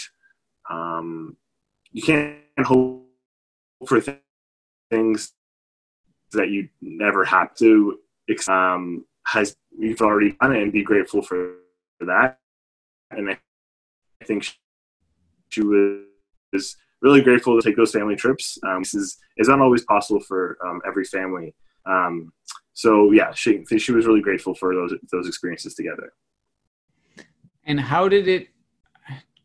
um, 0.70 1.36
you 1.92 2.02
can't 2.02 2.36
hope 2.58 3.06
for 3.86 4.00
things 4.00 4.18
things 4.90 5.32
that 6.32 6.50
you 6.50 6.68
never 6.80 7.24
have 7.24 7.54
to 7.56 7.98
um, 8.48 9.04
has 9.26 9.56
you've 9.78 10.00
already 10.00 10.36
done 10.40 10.54
it 10.54 10.62
and 10.62 10.72
be 10.72 10.82
grateful 10.82 11.22
for, 11.22 11.54
for 11.98 12.06
that. 12.06 12.38
And 13.10 13.30
I, 13.30 13.38
I 14.20 14.24
think 14.24 14.44
she, 14.44 14.52
she, 15.50 15.62
was 15.62 16.76
really 17.00 17.20
grateful 17.20 17.60
to 17.60 17.66
take 17.66 17.76
those 17.76 17.92
family 17.92 18.16
trips. 18.16 18.58
Um, 18.66 18.82
this 18.82 18.94
is 18.94 19.18
is 19.36 19.48
not 19.48 19.60
always 19.60 19.84
possible 19.84 20.20
for 20.20 20.58
um, 20.64 20.80
every 20.86 21.04
family. 21.04 21.54
Um, 21.86 22.32
so 22.74 23.12
yeah, 23.12 23.32
she 23.32 23.64
she 23.78 23.92
was 23.92 24.06
really 24.06 24.20
grateful 24.20 24.54
for 24.54 24.74
those 24.74 24.94
those 25.10 25.28
experiences 25.28 25.74
together. 25.74 26.12
And 27.64 27.80
how 27.80 28.08
did 28.08 28.28
it 28.28 28.48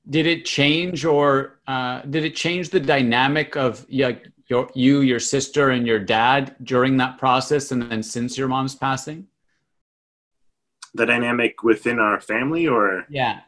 did 0.10 0.26
it 0.26 0.46
change 0.46 1.06
or 1.06 1.60
uh, 1.68 2.02
did 2.02 2.24
it 2.24 2.36
change 2.36 2.70
the 2.70 2.80
dynamic 2.80 3.56
of 3.58 3.86
yeah, 3.90 4.14
your, 4.48 4.70
you, 4.74 5.02
your 5.02 5.20
sister, 5.20 5.72
and 5.72 5.86
your 5.86 6.00
dad 6.00 6.56
during 6.64 6.98
that 6.98 7.18
process, 7.18 7.72
and 7.72 7.84
then 7.84 8.02
since 8.02 8.38
your 8.38 8.48
mom's 8.48 8.76
passing? 8.76 9.28
The 10.94 11.06
dynamic 11.06 11.64
within 11.64 12.00
our 12.00 12.22
family, 12.22 12.68
or 12.68 13.06
yeah, 13.10 13.42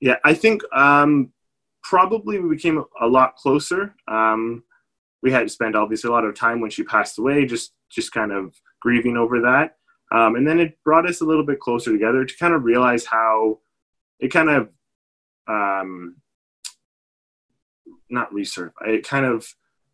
yeah, 0.00 0.16
I 0.24 0.34
think 0.34 0.62
um, 0.72 1.32
probably 1.82 2.38
we 2.38 2.50
became 2.50 2.84
a 3.00 3.06
lot 3.06 3.36
closer. 3.36 3.94
Um, 4.06 4.62
we 5.22 5.32
had 5.32 5.42
to 5.42 5.48
spend 5.48 5.74
obviously 5.74 6.08
a 6.08 6.12
lot 6.12 6.24
of 6.24 6.34
time 6.34 6.60
when 6.60 6.70
she 6.70 6.84
passed 6.84 7.18
away, 7.18 7.46
just 7.46 7.72
just 7.90 8.12
kind 8.12 8.32
of 8.32 8.54
grieving 8.80 9.16
over 9.16 9.40
that. 9.40 9.76
Um, 10.10 10.36
and 10.36 10.46
then 10.46 10.60
it 10.60 10.78
brought 10.84 11.08
us 11.08 11.20
a 11.20 11.24
little 11.24 11.44
bit 11.44 11.60
closer 11.60 11.92
together 11.92 12.24
to 12.24 12.36
kind 12.38 12.54
of 12.54 12.64
realize 12.64 13.04
how 13.04 13.58
it 14.18 14.32
kind 14.32 14.50
of 14.50 14.68
um, 15.46 16.16
not 18.10 18.32
research. 18.32 18.72
It 18.86 19.06
kind 19.06 19.24
of 19.24 19.46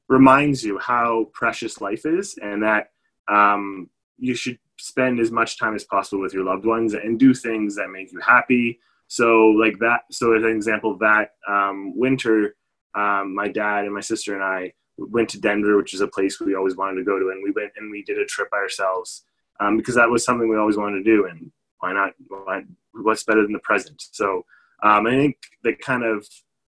reminds 0.09 0.65
you 0.65 0.79
how 0.79 1.31
precious 1.33 1.81
life 1.81 2.07
is, 2.07 2.37
and 2.43 2.63
that 2.63 2.89
um, 3.29 3.89
you 4.19 4.35
should 4.35 4.59
spend 4.79 5.21
as 5.21 5.31
much 5.31 5.59
time 5.59 5.75
as 5.75 5.85
possible 5.85 6.23
with 6.23 6.35
your 6.35 6.45
loved 6.45 6.67
ones 6.67 6.95
and 6.95 7.19
do 7.19 7.33
things 7.33 7.77
that 7.77 7.91
make 7.91 8.13
you 8.13 8.21
happy. 8.21 8.79
So, 9.09 9.47
like 9.49 9.79
that. 9.81 10.03
So, 10.11 10.35
as 10.35 10.43
an 10.43 10.51
example 10.51 10.97
that, 10.99 11.31
um, 11.49 11.97
winter, 11.97 12.57
um, 12.95 13.35
my 13.35 13.49
dad 13.49 13.85
and 13.85 13.95
my 13.95 14.01
sister 14.01 14.35
and 14.35 14.43
I 14.43 14.73
went 14.97 15.29
to 15.31 15.41
Denver, 15.41 15.77
which 15.77 15.95
is 15.95 16.01
a 16.01 16.07
place 16.07 16.41
we 16.41 16.55
always 16.55 16.77
wanted 16.77 16.97
to 16.97 17.05
go 17.05 17.19
to, 17.19 17.31
and 17.31 17.43
we 17.43 17.51
went 17.51 17.73
and 17.77 17.91
we 17.91 18.03
did 18.03 18.19
a 18.19 18.25
trip 18.25 18.51
by 18.51 18.59
ourselves 18.59 19.25
um, 19.61 19.77
because 19.77 19.95
that 19.97 20.11
was 20.11 20.25
something 20.25 20.49
we 20.49 20.57
always 20.57 20.77
wanted 20.77 20.99
to 20.99 21.05
do, 21.05 21.27
and 21.27 21.51
why 21.85 21.93
not? 21.93 22.13
Why, 22.29 22.63
what's 22.95 23.25
better 23.25 23.43
than 23.43 23.53
the 23.53 23.59
present? 23.59 24.03
So 24.13 24.47
um, 24.83 25.07
I 25.07 25.11
think 25.11 25.37
that 25.65 25.81
kind 25.81 26.03
of 26.03 26.27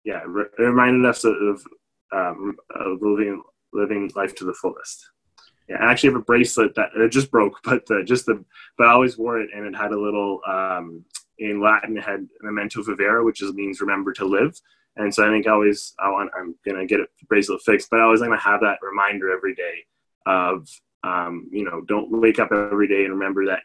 yeah 0.04 0.22
re- 0.24 0.54
reminded 0.56 1.04
us 1.04 1.24
of, 1.24 1.62
um, 2.12 2.56
of 2.76 3.02
living 3.02 3.42
living 3.72 4.10
life 4.14 4.36
to 4.36 4.44
the 4.44 4.54
fullest. 4.54 5.10
Yeah, 5.68 5.78
I 5.80 5.90
actually 5.90 6.10
have 6.10 6.20
a 6.20 6.24
bracelet 6.24 6.76
that 6.76 6.90
it 6.94 7.10
just 7.10 7.30
broke, 7.32 7.58
but 7.64 7.86
the, 7.86 8.04
just 8.04 8.26
the 8.26 8.44
but 8.78 8.86
I 8.86 8.92
always 8.92 9.18
wore 9.18 9.40
it, 9.40 9.50
and 9.54 9.66
it 9.66 9.76
had 9.76 9.90
a 9.90 10.00
little 10.00 10.40
um, 10.46 11.04
in 11.40 11.60
Latin 11.60 11.96
it 11.96 12.04
had 12.04 12.28
memento 12.42 12.82
vivere, 12.82 13.24
which 13.24 13.42
is, 13.42 13.52
means 13.52 13.80
remember 13.80 14.12
to 14.12 14.24
live. 14.24 14.54
And 14.96 15.12
so 15.12 15.26
I 15.26 15.30
think 15.30 15.48
I 15.48 15.52
always 15.52 15.92
I 15.98 16.08
want 16.10 16.30
I'm 16.38 16.54
gonna 16.64 16.86
get 16.86 17.00
a 17.00 17.06
bracelet 17.28 17.62
fixed, 17.62 17.88
but 17.90 17.98
I 17.98 18.04
always 18.04 18.20
gonna 18.20 18.38
have 18.38 18.60
that 18.60 18.78
reminder 18.80 19.32
every 19.32 19.56
day 19.56 19.86
of 20.26 20.68
um, 21.02 21.48
you 21.50 21.64
know 21.64 21.80
don't 21.88 22.12
wake 22.12 22.38
up 22.38 22.52
every 22.52 22.86
day 22.86 23.04
and 23.04 23.14
remember 23.14 23.46
that 23.46 23.62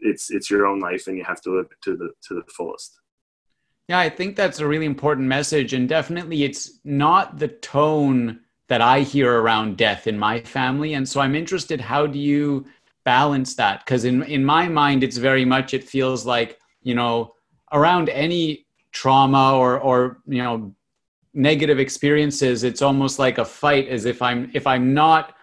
it's 0.00 0.30
it's 0.30 0.50
your 0.50 0.66
own 0.66 0.80
life 0.80 1.06
and 1.06 1.16
you 1.16 1.24
have 1.24 1.40
to 1.42 1.56
live 1.56 1.66
to 1.82 1.96
the 1.96 2.10
to 2.28 2.34
the 2.34 2.42
fullest. 2.56 3.00
Yeah, 3.88 4.00
I 4.00 4.10
think 4.10 4.36
that's 4.36 4.60
a 4.60 4.66
really 4.66 4.86
important 4.86 5.28
message, 5.28 5.72
and 5.72 5.88
definitely 5.88 6.44
it's 6.44 6.78
not 6.84 7.38
the 7.38 7.48
tone 7.48 8.40
that 8.68 8.82
I 8.82 9.00
hear 9.00 9.40
around 9.40 9.78
death 9.78 10.06
in 10.06 10.18
my 10.18 10.40
family, 10.40 10.94
and 10.94 11.08
so 11.08 11.20
I'm 11.20 11.34
interested. 11.34 11.80
How 11.80 12.06
do 12.06 12.18
you 12.18 12.66
balance 13.04 13.54
that? 13.56 13.84
Because 13.84 14.04
in 14.04 14.22
in 14.24 14.44
my 14.44 14.68
mind, 14.68 15.02
it's 15.02 15.16
very 15.16 15.44
much 15.44 15.74
it 15.74 15.84
feels 15.84 16.26
like 16.26 16.58
you 16.82 16.94
know 16.94 17.34
around 17.72 18.08
any 18.08 18.66
trauma 18.92 19.56
or 19.56 19.78
or 19.78 20.18
you 20.26 20.42
know 20.42 20.74
negative 21.34 21.78
experiences 21.78 22.64
it's 22.64 22.82
almost 22.82 23.18
like 23.18 23.38
a 23.38 23.44
fight 23.44 23.86
as 23.88 24.06
if 24.06 24.22
i'm 24.22 24.50
if 24.54 24.66
i'm 24.66 24.94
not 24.94 25.34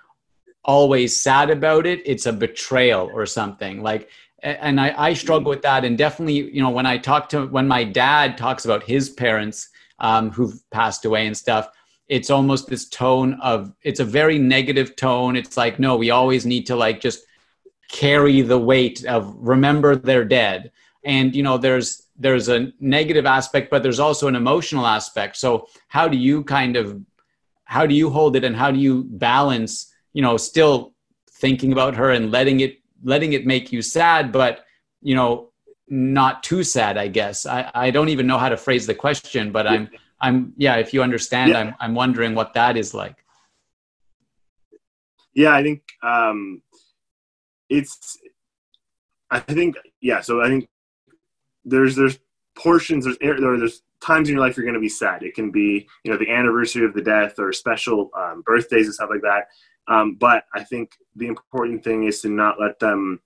always 0.64 1.16
sad 1.16 1.50
about 1.50 1.86
it 1.86 2.02
it's 2.06 2.26
a 2.26 2.34
betrayal 2.34 3.10
or 3.14 3.26
something 3.26 3.82
like 3.82 4.10
and 4.46 4.80
I, 4.80 4.94
I 4.96 5.14
struggle 5.14 5.50
with 5.50 5.64
that. 5.64 5.84
And 5.84 5.98
definitely 5.98 6.52
you 6.54 6.62
know 6.62 6.70
when 6.70 6.86
i 6.86 6.98
talk 6.98 7.30
to 7.30 7.48
when 7.48 7.68
my 7.68 7.84
dad 7.84 8.38
talks 8.38 8.66
about 8.66 8.84
his 8.84 9.10
parents 9.10 9.70
um, 10.00 10.32
who've 10.32 10.60
passed 10.72 11.06
away 11.06 11.26
and 11.26 11.36
stuff 11.36 11.70
it's 12.08 12.30
almost 12.30 12.68
this 12.68 12.88
tone 12.88 13.38
of 13.42 13.74
it's 13.82 14.00
a 14.00 14.06
very 14.06 14.38
negative 14.38 14.96
tone. 14.96 15.36
It's 15.36 15.58
like 15.58 15.80
no 15.80 15.96
we 15.96 16.12
always 16.12 16.46
need 16.46 16.68
to 16.68 16.76
like 16.76 17.02
just 17.02 17.26
carry 17.90 18.42
the 18.42 18.58
weight 18.58 19.06
of 19.06 19.36
remember 19.38 19.96
they're 19.96 20.26
dead. 20.26 20.72
And 21.04 21.36
you 21.36 21.44
know 21.44 21.58
there's 21.58 22.04
there's 22.18 22.48
a 22.48 22.72
negative 22.80 23.26
aspect 23.26 23.70
but 23.70 23.84
there's 23.84 24.00
also 24.00 24.28
an 24.28 24.36
emotional 24.36 24.86
aspect. 24.86 25.38
So 25.38 25.68
how 25.88 26.08
do 26.08 26.18
you 26.18 26.44
kind 26.44 26.76
of 26.76 27.02
how 27.64 27.86
do 27.86 27.96
you 27.96 28.10
hold 28.10 28.36
it 28.36 28.44
and 28.44 28.56
how 28.56 28.70
do 28.70 28.80
you 28.80 29.06
balance 29.06 29.92
you 30.14 30.22
know 30.22 30.38
still 30.38 30.94
thinking 31.32 31.72
about 31.74 31.96
her 31.96 32.12
and 32.12 32.32
letting 32.32 32.60
it 32.60 32.80
letting 33.06 33.34
it 33.34 33.46
make 33.46 33.72
you 33.72 33.82
sad 33.82 34.32
but 34.32 34.66
you 35.02 35.16
know 35.16 35.50
not 35.88 36.44
too 36.44 36.64
sad 36.64 36.98
i 36.98 37.08
guess 37.08 37.46
i 37.46 37.72
i 37.74 37.90
don't 37.92 38.10
even 38.10 38.28
know 38.28 38.38
how 38.38 38.50
to 38.50 38.58
phrase 38.58 38.86
the 38.86 38.96
question 38.96 39.52
but 39.52 39.68
i'm 39.68 39.88
i'm 40.22 40.54
yeah 40.58 40.76
if 40.76 40.94
you 40.94 41.02
understand 41.02 41.52
yeah. 41.52 41.60
i'm 41.60 41.76
i'm 41.80 41.96
wondering 41.96 42.36
what 42.36 42.54
that 42.54 42.76
is 42.76 42.94
like 42.94 43.24
yeah 45.34 45.54
i 45.54 45.62
think 45.62 45.82
um 46.02 46.62
it's 47.70 48.18
i 49.30 49.40
think 49.40 49.76
yeah 50.02 50.20
so 50.20 50.42
i 50.42 50.48
think 50.48 50.68
there's 51.64 51.96
there's 51.96 52.20
portions 52.56 53.06
there's 53.06 53.18
there's 53.40 53.82
times 54.06 54.30
in 54.30 54.36
your 54.36 54.46
life 54.46 54.56
you're 54.56 54.66
going 54.66 54.76
to 54.76 54.80
be 54.80 54.90
sad. 54.90 55.24
It 55.24 55.36
can 55.36 55.52
be 55.52 55.88
you 56.04 56.12
know 56.12 56.18
the 56.18 56.30
anniversary 56.30 56.86
of 56.86 56.94
the 56.94 57.02
death 57.02 57.40
or 57.40 57.52
special 57.52 58.12
um, 58.18 58.44
birthdays 58.46 58.86
and 58.86 58.94
stuff 58.94 59.10
like 59.10 59.22
that. 59.22 59.48
Um, 59.88 60.16
but 60.16 60.46
I 60.54 60.64
think 60.64 60.92
the 61.16 61.28
important 61.28 61.84
thing 61.84 62.06
is 62.06 62.22
to 62.22 62.30
not 62.30 62.60
let 62.60 62.80
them 62.80 63.20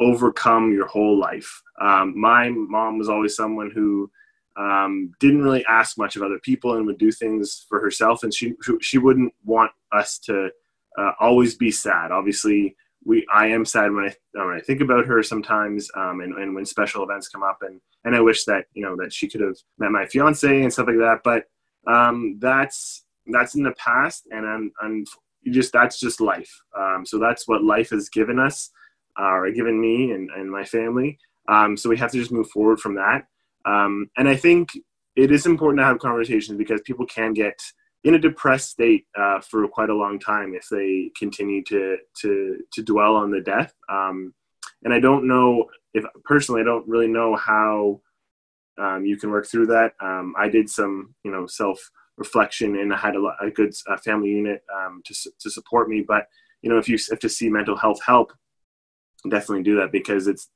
overcome 0.00 0.72
your 0.72 0.86
whole 0.86 1.18
life. 1.18 1.62
Um, 1.80 2.18
my 2.18 2.50
mom 2.50 2.98
was 2.98 3.08
always 3.08 3.36
someone 3.36 3.70
who 3.70 4.10
um, 4.56 5.12
didn't 5.20 5.42
really 5.42 5.64
ask 5.66 5.98
much 5.98 6.16
of 6.16 6.22
other 6.22 6.38
people 6.38 6.76
and 6.76 6.86
would 6.86 6.98
do 6.98 7.12
things 7.12 7.66
for 7.68 7.80
herself, 7.80 8.22
and 8.22 8.32
she 8.32 8.54
she 8.80 8.98
wouldn't 8.98 9.34
want 9.44 9.70
us 9.92 10.18
to 10.20 10.50
uh, 10.98 11.12
always 11.20 11.54
be 11.54 11.70
sad. 11.70 12.10
Obviously, 12.10 12.74
we 13.04 13.26
I 13.32 13.48
am 13.48 13.64
sad 13.66 13.92
when 13.92 14.06
I 14.06 14.14
when 14.32 14.56
I 14.56 14.60
think 14.60 14.80
about 14.80 15.06
her 15.06 15.22
sometimes, 15.22 15.90
um, 15.94 16.20
and, 16.20 16.34
and 16.38 16.54
when 16.54 16.64
special 16.64 17.04
events 17.04 17.28
come 17.28 17.42
up, 17.42 17.58
and 17.60 17.80
and 18.04 18.16
I 18.16 18.20
wish 18.20 18.44
that 18.44 18.64
you 18.72 18.82
know 18.82 18.96
that 18.96 19.12
she 19.12 19.28
could 19.28 19.42
have 19.42 19.56
met 19.78 19.90
my 19.90 20.06
fiance 20.06 20.62
and 20.62 20.72
stuff 20.72 20.86
like 20.86 20.96
that. 20.96 21.20
But 21.22 21.44
um, 21.86 22.38
that's 22.40 23.04
that's 23.26 23.54
in 23.54 23.62
the 23.62 23.72
past, 23.72 24.26
and 24.30 24.46
I'm, 24.46 24.72
I'm 24.80 25.04
just 25.50 25.72
that's 25.72 25.98
just 25.98 26.20
life. 26.20 26.50
Um, 26.78 27.04
so 27.04 27.18
that's 27.18 27.46
what 27.46 27.64
life 27.64 27.90
has 27.90 28.08
given 28.08 28.38
us, 28.38 28.70
uh, 29.18 29.32
or 29.32 29.50
given 29.50 29.80
me 29.80 30.12
and, 30.12 30.30
and 30.30 30.50
my 30.50 30.64
family. 30.64 31.18
Um, 31.48 31.76
so 31.76 31.88
we 31.88 31.96
have 31.98 32.10
to 32.12 32.18
just 32.18 32.32
move 32.32 32.50
forward 32.50 32.80
from 32.80 32.94
that. 32.96 33.26
Um, 33.64 34.10
and 34.16 34.28
I 34.28 34.36
think 34.36 34.70
it 35.16 35.30
is 35.30 35.46
important 35.46 35.80
to 35.80 35.84
have 35.84 35.98
conversations 35.98 36.58
because 36.58 36.80
people 36.82 37.06
can 37.06 37.32
get 37.32 37.58
in 38.04 38.14
a 38.14 38.18
depressed 38.18 38.70
state 38.70 39.06
uh, 39.18 39.40
for 39.40 39.66
quite 39.66 39.90
a 39.90 39.94
long 39.94 40.18
time 40.18 40.54
if 40.54 40.68
they 40.70 41.10
continue 41.18 41.62
to 41.64 41.96
to 42.20 42.58
to 42.72 42.82
dwell 42.82 43.16
on 43.16 43.30
the 43.30 43.40
death. 43.40 43.74
Um, 43.88 44.32
and 44.84 44.94
I 44.94 45.00
don't 45.00 45.26
know 45.26 45.66
if 45.94 46.04
personally, 46.24 46.60
I 46.60 46.64
don't 46.64 46.86
really 46.86 47.08
know 47.08 47.34
how 47.34 48.00
um, 48.78 49.04
you 49.04 49.16
can 49.16 49.30
work 49.30 49.46
through 49.46 49.66
that. 49.68 49.94
Um, 50.00 50.34
I 50.38 50.48
did 50.48 50.68
some, 50.68 51.14
you 51.24 51.32
know, 51.32 51.46
self 51.46 51.90
reflection, 52.16 52.76
and 52.76 52.92
I 52.92 52.96
had 52.96 53.16
a, 53.16 53.36
a 53.40 53.50
good 53.50 53.74
uh, 53.88 53.96
family 53.98 54.30
unit 54.30 54.62
um, 54.74 55.02
to 55.04 55.14
to 55.40 55.50
support 55.50 55.88
me. 55.88 56.04
But 56.06 56.26
you 56.62 56.70
know, 56.70 56.78
if 56.78 56.88
you 56.88 56.98
if 57.10 57.18
to 57.20 57.28
see 57.28 57.48
mental 57.48 57.76
health 57.76 58.00
help, 58.04 58.32
definitely 59.28 59.62
do 59.62 59.76
that 59.76 59.92
because 59.92 60.26
it's 60.26 60.48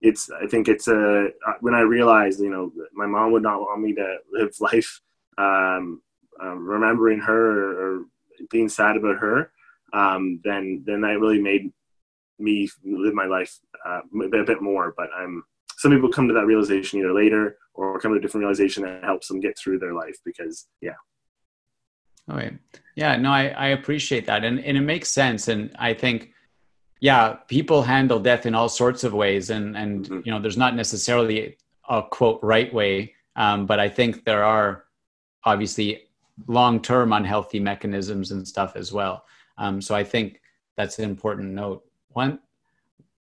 it's 0.00 0.30
I 0.30 0.46
think 0.46 0.68
it's 0.68 0.88
a 0.88 1.28
uh, 1.46 1.52
when 1.60 1.74
I 1.74 1.80
realized 1.80 2.40
you 2.40 2.50
know 2.50 2.72
my 2.92 3.06
mom 3.06 3.32
would 3.32 3.42
not 3.42 3.60
want 3.60 3.82
me 3.82 3.94
to 3.94 4.16
live 4.32 4.54
life 4.60 5.00
um, 5.38 6.02
um, 6.40 6.66
remembering 6.66 7.20
her 7.20 7.62
or, 7.62 7.70
or, 7.80 8.04
being 8.50 8.68
sad 8.68 8.96
about 8.96 9.16
her, 9.16 9.50
um, 9.92 10.40
then 10.44 10.84
then 10.86 11.00
that 11.00 11.18
really 11.18 11.40
made 11.40 11.72
me 12.38 12.68
live 12.84 13.14
my 13.14 13.24
life 13.24 13.58
uh, 13.84 14.00
a 14.22 14.44
bit 14.44 14.62
more. 14.62 14.94
But 14.96 15.10
I'm 15.16 15.42
some 15.78 15.92
people 15.92 16.10
come 16.10 16.26
to 16.26 16.34
that 16.34 16.44
realization 16.44 16.98
either 16.98 17.12
later 17.12 17.56
or 17.72 18.00
come 18.00 18.10
to 18.10 18.18
a 18.18 18.20
different 18.20 18.42
realization 18.42 18.82
that 18.82 19.04
helps 19.04 19.28
them 19.28 19.38
get 19.38 19.56
through 19.56 19.78
their 19.78 19.94
life 19.94 20.16
because 20.24 20.66
yeah. 20.80 20.98
Okay. 22.28 22.50
Yeah, 22.96 23.16
no, 23.16 23.30
I, 23.30 23.46
I 23.50 23.68
appreciate 23.68 24.26
that. 24.26 24.44
And, 24.44 24.58
and 24.58 24.76
it 24.76 24.80
makes 24.80 25.08
sense. 25.08 25.46
And 25.46 25.70
I 25.78 25.94
think, 25.94 26.32
yeah, 27.00 27.34
people 27.46 27.82
handle 27.82 28.18
death 28.18 28.44
in 28.44 28.56
all 28.56 28.68
sorts 28.68 29.04
of 29.04 29.14
ways. 29.14 29.50
And, 29.50 29.76
and 29.76 30.04
mm-hmm. 30.04 30.20
you 30.24 30.32
know, 30.32 30.40
there's 30.40 30.56
not 30.56 30.74
necessarily 30.74 31.56
a 31.88 32.02
quote 32.02 32.40
right 32.42 32.74
way. 32.74 33.14
Um, 33.36 33.64
but 33.64 33.78
I 33.78 33.88
think 33.88 34.24
there 34.24 34.42
are 34.42 34.84
obviously 35.44 36.08
long-term 36.48 37.12
unhealthy 37.12 37.60
mechanisms 37.60 38.32
and 38.32 38.46
stuff 38.46 38.74
as 38.74 38.92
well. 38.92 39.24
Um, 39.58 39.80
so 39.80 39.94
I 39.94 40.02
think 40.02 40.40
that's 40.76 40.98
an 40.98 41.04
important 41.04 41.52
note. 41.52 41.84
One 42.08 42.40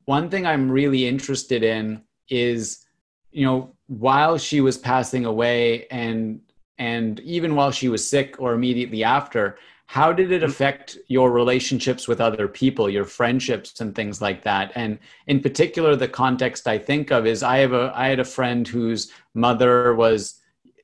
one 0.06 0.28
thing 0.32 0.48
I'm 0.48 0.72
really 0.72 1.08
interested 1.08 1.64
in 1.64 2.02
is, 2.30 2.86
you 3.32 3.46
know, 3.46 3.74
while 3.88 4.38
she 4.38 4.62
was 4.62 4.78
passing 4.78 5.26
away 5.26 5.88
and 5.88 6.42
and 6.78 7.20
even 7.22 7.56
while 7.56 7.72
she 7.72 7.90
was 7.90 8.08
sick 8.08 8.36
or 8.40 8.54
immediately 8.54 9.04
after, 9.04 9.58
how 9.88 10.14
did 10.14 10.32
it 10.32 10.44
affect 10.44 10.98
your 11.08 11.32
relationships 11.32 12.08
with 12.08 12.22
other 12.22 12.48
people, 12.48 12.90
your 12.90 13.04
friendships 13.04 13.82
and 13.82 13.94
things 13.94 14.22
like 14.22 14.44
that? 14.44 14.72
And 14.76 15.00
in 15.28 15.42
particular, 15.42 15.96
the 15.96 16.08
context 16.08 16.68
I 16.68 16.78
think 16.78 17.12
of 17.12 17.26
is 17.26 17.44
I 17.44 17.58
have 17.58 17.74
a 17.74 17.92
I 17.96 18.08
had 18.08 18.20
a 18.20 18.26
friend 18.26 18.68
whose 18.68 19.12
mother 19.34 19.96
was 19.96 20.40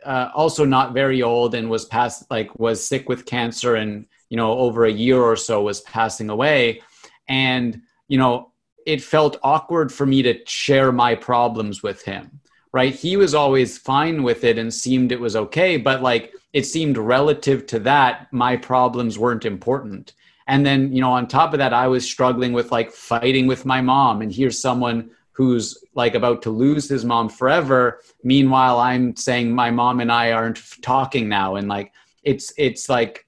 uh, 0.05 0.29
also 0.33 0.65
not 0.65 0.93
very 0.93 1.21
old 1.21 1.55
and 1.55 1.69
was 1.69 1.85
past 1.85 2.29
like 2.29 2.57
was 2.59 2.85
sick 2.85 3.07
with 3.07 3.25
cancer 3.25 3.75
and 3.75 4.05
you 4.29 4.37
know 4.37 4.53
over 4.57 4.85
a 4.85 4.91
year 4.91 5.21
or 5.21 5.35
so 5.35 5.61
was 5.61 5.81
passing 5.81 6.29
away 6.29 6.81
and 7.27 7.81
you 8.07 8.17
know 8.17 8.51
it 8.85 9.01
felt 9.01 9.37
awkward 9.43 9.91
for 9.91 10.05
me 10.05 10.21
to 10.21 10.39
share 10.45 10.91
my 10.91 11.15
problems 11.15 11.81
with 11.83 12.03
him 12.03 12.39
right? 12.75 12.93
He 12.93 13.15
was 13.15 13.33
always 13.33 13.77
fine 13.77 14.21
with 14.21 14.43
it 14.43 14.57
and 14.57 14.71
seemed 14.71 15.13
it 15.13 15.19
was 15.19 15.37
okay 15.37 15.77
but 15.77 16.01
like 16.01 16.33
it 16.51 16.65
seemed 16.65 16.97
relative 16.97 17.65
to 17.67 17.79
that 17.79 18.27
my 18.33 18.57
problems 18.57 19.17
weren't 19.17 19.45
important. 19.45 20.11
And 20.47 20.65
then 20.65 20.91
you 20.91 20.99
know 20.99 21.13
on 21.13 21.25
top 21.27 21.53
of 21.53 21.59
that 21.59 21.73
i 21.73 21.87
was 21.87 22.03
struggling 22.15 22.51
with 22.51 22.73
like 22.73 22.91
fighting 22.91 23.47
with 23.47 23.65
my 23.65 23.79
mom 23.79 24.21
and 24.21 24.31
here's 24.31 24.59
someone 24.59 25.09
who's 25.31 25.77
like 25.93 26.15
about 26.15 26.41
to 26.41 26.49
lose 26.49 26.89
his 26.89 27.05
mom 27.05 27.29
forever. 27.29 28.01
Meanwhile 28.23 28.77
i'm 28.79 29.15
saying 29.15 29.53
my 29.53 29.71
mom 29.71 30.01
and 30.01 30.11
i 30.11 30.33
aren't 30.33 30.61
talking 30.81 31.29
now 31.29 31.55
and 31.55 31.69
like 31.69 31.93
it's 32.23 32.51
it's 32.57 32.89
like 32.89 33.25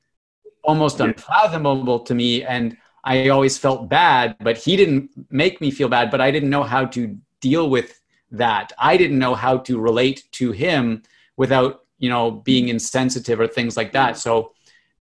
almost 0.62 1.00
unfathomable 1.00 2.00
to 2.02 2.14
me 2.14 2.44
and 2.44 2.76
i 3.14 3.30
always 3.30 3.58
felt 3.58 3.90
bad 3.90 4.36
but 4.48 4.58
he 4.58 4.76
didn't 4.76 5.10
make 5.44 5.60
me 5.62 5.70
feel 5.72 5.90
bad 5.98 6.12
but 6.12 6.22
i 6.22 6.30
didn't 6.32 6.50
know 6.56 6.64
how 6.64 6.84
to 6.86 7.02
deal 7.42 7.70
with 7.70 8.00
that. 8.32 8.74
I 8.78 8.98
didn't 8.98 9.20
know 9.20 9.36
how 9.36 9.58
to 9.60 9.80
relate 9.80 10.24
to 10.34 10.52
him 10.52 11.04
without 11.38 11.86
you 12.00 12.10
know 12.10 12.32
being 12.32 12.70
insensitive 12.70 13.40
or 13.40 13.48
things 13.48 13.78
like 13.78 13.92
that. 13.94 14.18
So 14.18 14.54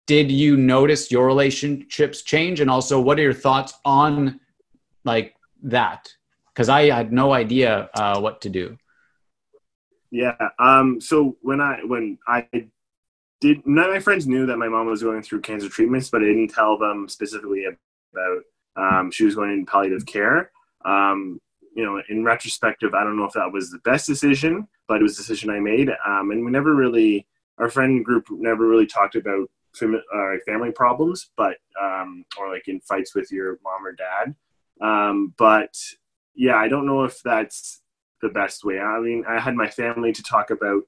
did 0.05 0.31
you 0.31 0.57
notice 0.57 1.11
your 1.11 1.25
relationships 1.25 2.21
change? 2.21 2.59
And 2.59 2.69
also 2.69 2.99
what 2.99 3.17
are 3.19 3.23
your 3.23 3.33
thoughts 3.33 3.73
on 3.85 4.39
like 5.03 5.35
that? 5.63 6.13
Because 6.53 6.69
i 6.69 6.85
had 6.89 7.11
no 7.11 7.33
idea 7.33 7.89
uh, 7.95 8.19
what 8.19 8.41
to 8.41 8.49
do. 8.49 8.77
Yeah 10.11 10.35
um 10.59 11.01
so 11.01 11.35
when 11.41 11.59
i 11.59 11.79
when 11.85 12.19
i 12.27 12.47
did 13.41 13.65
none 13.65 13.85
of 13.85 13.91
my 13.91 13.99
friends 13.99 14.27
knew 14.27 14.45
that 14.45 14.57
my 14.57 14.69
mom 14.69 14.85
was 14.85 15.01
going 15.01 15.23
through 15.23 15.41
cancer 15.41 15.67
treatments 15.67 16.09
but 16.11 16.21
i 16.21 16.25
didn't 16.25 16.49
tell 16.49 16.77
them 16.77 17.09
specifically 17.09 17.65
about 18.13 18.41
um, 18.75 19.11
she 19.11 19.25
was 19.25 19.35
going 19.35 19.51
in 19.51 19.65
palliative 19.65 20.05
care 20.05 20.51
um, 20.85 21.39
you 21.75 21.83
know 21.83 22.01
in 22.09 22.23
retrospective 22.23 22.93
i 22.93 23.03
don't 23.03 23.17
know 23.17 23.25
if 23.25 23.33
that 23.33 23.51
was 23.51 23.71
the 23.71 23.79
best 23.79 24.07
decision 24.07 24.67
but 24.87 24.99
it 24.99 25.03
was 25.03 25.15
a 25.15 25.21
decision 25.21 25.49
i 25.49 25.59
made 25.59 25.89
um, 26.05 26.31
and 26.31 26.45
we 26.45 26.51
never 26.51 26.73
really 26.75 27.25
our 27.57 27.69
friend 27.69 28.03
group 28.03 28.27
never 28.29 28.67
really 28.67 28.87
talked 28.87 29.15
about 29.15 29.49
uh, 29.81 30.37
family 30.45 30.71
problems, 30.71 31.31
but 31.35 31.57
um, 31.81 32.25
or 32.37 32.51
like 32.51 32.67
in 32.67 32.79
fights 32.81 33.15
with 33.15 33.31
your 33.31 33.59
mom 33.63 33.85
or 33.85 33.93
dad. 33.93 34.35
Um, 34.81 35.33
but 35.37 35.75
yeah, 36.35 36.55
I 36.55 36.67
don't 36.67 36.85
know 36.85 37.03
if 37.03 37.21
that's 37.23 37.81
the 38.21 38.29
best 38.29 38.63
way. 38.63 38.79
I 38.79 38.99
mean, 38.99 39.23
I 39.27 39.39
had 39.39 39.55
my 39.55 39.69
family 39.69 40.11
to 40.13 40.23
talk 40.23 40.49
about 40.49 40.83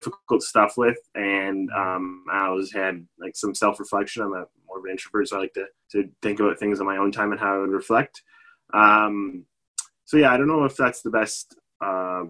difficult 0.00 0.42
stuff 0.42 0.74
with, 0.76 0.98
and 1.14 1.70
um, 1.70 2.24
I 2.32 2.46
always 2.46 2.72
had 2.72 3.06
like 3.18 3.36
some 3.36 3.54
self 3.54 3.78
reflection. 3.80 4.22
I'm 4.22 4.32
a 4.32 4.46
more 4.66 4.78
of 4.78 4.84
an 4.84 4.90
introvert, 4.90 5.28
so 5.28 5.36
I 5.36 5.40
like 5.40 5.54
to 5.54 5.66
to 5.92 6.08
think 6.22 6.40
about 6.40 6.58
things 6.58 6.80
on 6.80 6.86
my 6.86 6.96
own 6.96 7.12
time 7.12 7.32
and 7.32 7.40
how 7.40 7.54
I 7.54 7.58
would 7.58 7.70
reflect. 7.70 8.22
Um, 8.72 9.44
so 10.04 10.16
yeah, 10.16 10.32
I 10.32 10.36
don't 10.36 10.48
know 10.48 10.64
if 10.64 10.76
that's 10.76 11.02
the 11.02 11.10
best 11.10 11.56
uh, 11.80 12.24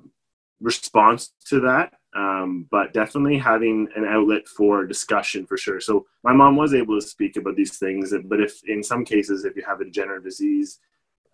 response 0.60 1.32
to 1.48 1.60
that 1.60 1.94
um, 2.14 2.66
but 2.70 2.92
definitely 2.92 3.38
having 3.38 3.88
an 3.96 4.04
outlet 4.04 4.46
for 4.46 4.86
discussion 4.86 5.46
for 5.46 5.56
sure. 5.56 5.80
So 5.80 6.06
my 6.22 6.32
mom 6.32 6.56
was 6.56 6.74
able 6.74 6.98
to 7.00 7.06
speak 7.06 7.36
about 7.36 7.56
these 7.56 7.76
things, 7.78 8.14
but 8.26 8.40
if 8.40 8.60
in 8.66 8.82
some 8.82 9.04
cases, 9.04 9.44
if 9.44 9.56
you 9.56 9.64
have 9.66 9.80
a 9.80 9.84
degenerative 9.84 10.24
disease 10.24 10.78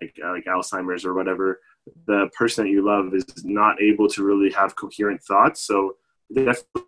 like 0.01 0.19
uh, 0.25 0.31
like 0.31 0.45
Alzheimer's 0.47 1.05
or 1.05 1.13
whatever, 1.13 1.61
the 2.07 2.29
person 2.37 2.65
that 2.65 2.71
you 2.71 2.85
love 2.85 3.15
is 3.15 3.45
not 3.45 3.81
able 3.81 4.09
to 4.09 4.23
really 4.23 4.51
have 4.53 4.77
coherent 4.77 5.23
thoughts. 5.23 5.63
So 5.63 5.97
definitely 6.33 6.85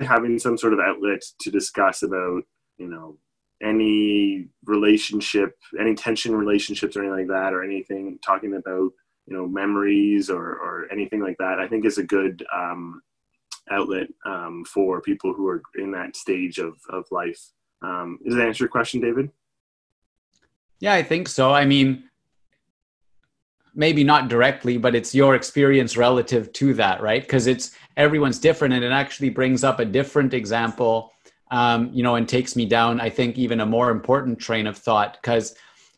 having 0.00 0.38
some 0.38 0.56
sort 0.56 0.72
of 0.72 0.80
outlet 0.80 1.22
to 1.40 1.50
discuss 1.50 2.02
about 2.02 2.42
you 2.78 2.88
know 2.88 3.18
any 3.62 4.48
relationship, 4.64 5.56
any 5.78 5.94
tension 5.94 6.34
relationships 6.34 6.96
or 6.96 7.00
anything 7.00 7.28
like 7.28 7.28
that, 7.28 7.54
or 7.54 7.62
anything 7.62 8.18
talking 8.22 8.54
about 8.54 8.92
you 9.26 9.36
know 9.36 9.46
memories 9.46 10.30
or 10.30 10.42
or 10.42 10.86
anything 10.92 11.20
like 11.20 11.36
that 11.38 11.58
i 11.58 11.66
think 11.66 11.84
is 11.84 11.98
a 11.98 12.02
good 12.02 12.44
um, 12.54 13.02
outlet 13.70 14.06
um, 14.24 14.64
for 14.64 15.00
people 15.00 15.32
who 15.32 15.48
are 15.48 15.62
in 15.76 15.90
that 15.90 16.14
stage 16.16 16.58
of 16.58 16.76
of 16.90 17.04
life. 17.10 17.40
Um, 17.82 18.18
does 18.24 18.36
that 18.36 18.46
answer 18.46 18.64
your 18.64 18.70
question 18.70 19.00
david? 19.00 19.30
Yeah 20.78 20.94
i 20.94 21.02
think 21.02 21.28
so. 21.28 21.52
I 21.52 21.64
mean 21.64 22.05
maybe 23.76 24.02
not 24.02 24.28
directly 24.28 24.76
but 24.76 24.94
it's 24.94 25.14
your 25.14 25.34
experience 25.34 25.96
relative 25.96 26.52
to 26.52 26.74
that 26.74 27.00
right 27.00 27.22
because 27.22 27.46
it's 27.46 27.76
everyone's 27.96 28.38
different 28.38 28.74
and 28.74 28.82
it 28.82 28.92
actually 28.92 29.30
brings 29.30 29.62
up 29.62 29.78
a 29.78 29.84
different 29.84 30.34
example 30.34 31.12
um, 31.50 31.90
you 31.92 32.02
know 32.02 32.16
and 32.16 32.28
takes 32.28 32.56
me 32.56 32.66
down 32.66 33.00
i 33.00 33.08
think 33.08 33.38
even 33.38 33.60
a 33.60 33.66
more 33.66 33.90
important 33.90 34.38
train 34.38 34.66
of 34.66 34.76
thought 34.76 35.18
because 35.20 35.54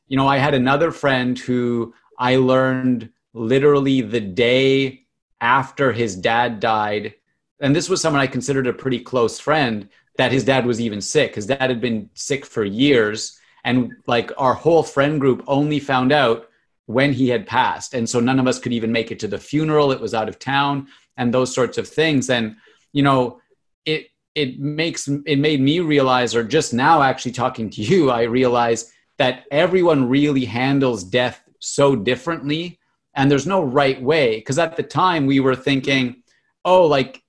you 0.08 0.16
know 0.16 0.26
i 0.26 0.36
had 0.36 0.54
another 0.54 0.90
friend 0.90 1.38
who 1.38 1.94
i 2.18 2.36
learned 2.36 3.10
literally 3.32 4.00
the 4.00 4.20
day 4.20 5.04
after 5.40 5.92
his 5.92 6.16
dad 6.16 6.60
died. 6.60 7.14
And 7.60 7.74
this 7.74 7.88
was 7.88 8.00
someone 8.00 8.22
I 8.22 8.26
considered 8.26 8.66
a 8.66 8.72
pretty 8.72 9.00
close 9.00 9.38
friend 9.38 9.88
that 10.16 10.32
his 10.32 10.44
dad 10.44 10.66
was 10.66 10.80
even 10.80 11.00
sick. 11.00 11.34
His 11.34 11.46
dad 11.46 11.62
had 11.70 11.80
been 11.80 12.10
sick 12.14 12.44
for 12.44 12.64
years. 12.64 13.38
And 13.64 13.92
like 14.06 14.30
our 14.38 14.54
whole 14.54 14.82
friend 14.82 15.20
group 15.20 15.44
only 15.46 15.78
found 15.78 16.12
out 16.12 16.47
when 16.88 17.12
he 17.12 17.28
had 17.28 17.46
passed. 17.46 17.92
And 17.92 18.08
so 18.08 18.18
none 18.18 18.40
of 18.40 18.46
us 18.46 18.58
could 18.58 18.72
even 18.72 18.90
make 18.90 19.10
it 19.10 19.18
to 19.20 19.28
the 19.28 19.36
funeral. 19.36 19.92
It 19.92 20.00
was 20.00 20.14
out 20.14 20.28
of 20.28 20.38
town 20.38 20.88
and 21.18 21.32
those 21.32 21.54
sorts 21.54 21.76
of 21.76 21.86
things. 21.86 22.30
And, 22.30 22.56
you 22.94 23.02
know, 23.02 23.42
it, 23.84 24.08
it 24.34 24.58
makes 24.58 25.06
it 25.26 25.38
made 25.38 25.60
me 25.60 25.80
realize 25.80 26.34
or 26.34 26.42
just 26.42 26.72
now 26.72 27.02
actually 27.02 27.32
talking 27.32 27.68
to 27.68 27.82
you 27.82 28.10
i 28.10 28.22
realize 28.22 28.92
that 29.16 29.44
everyone 29.50 30.08
really 30.08 30.44
handles 30.44 31.02
death 31.02 31.42
so 31.58 31.96
differently 31.96 32.78
and 33.14 33.28
there's 33.28 33.48
no 33.48 33.62
right 33.62 34.00
way 34.00 34.36
because 34.36 34.58
at 34.58 34.76
the 34.76 34.82
time 34.82 35.26
we 35.26 35.40
were 35.40 35.56
thinking 35.56 36.22
oh 36.64 36.86
like 36.86 37.22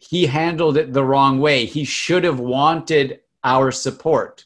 he 0.00 0.26
handled 0.26 0.76
it 0.76 0.92
the 0.92 1.02
wrong 1.02 1.40
way 1.40 1.64
he 1.64 1.84
should 1.84 2.22
have 2.22 2.38
wanted 2.38 3.18
our 3.42 3.72
support 3.72 4.44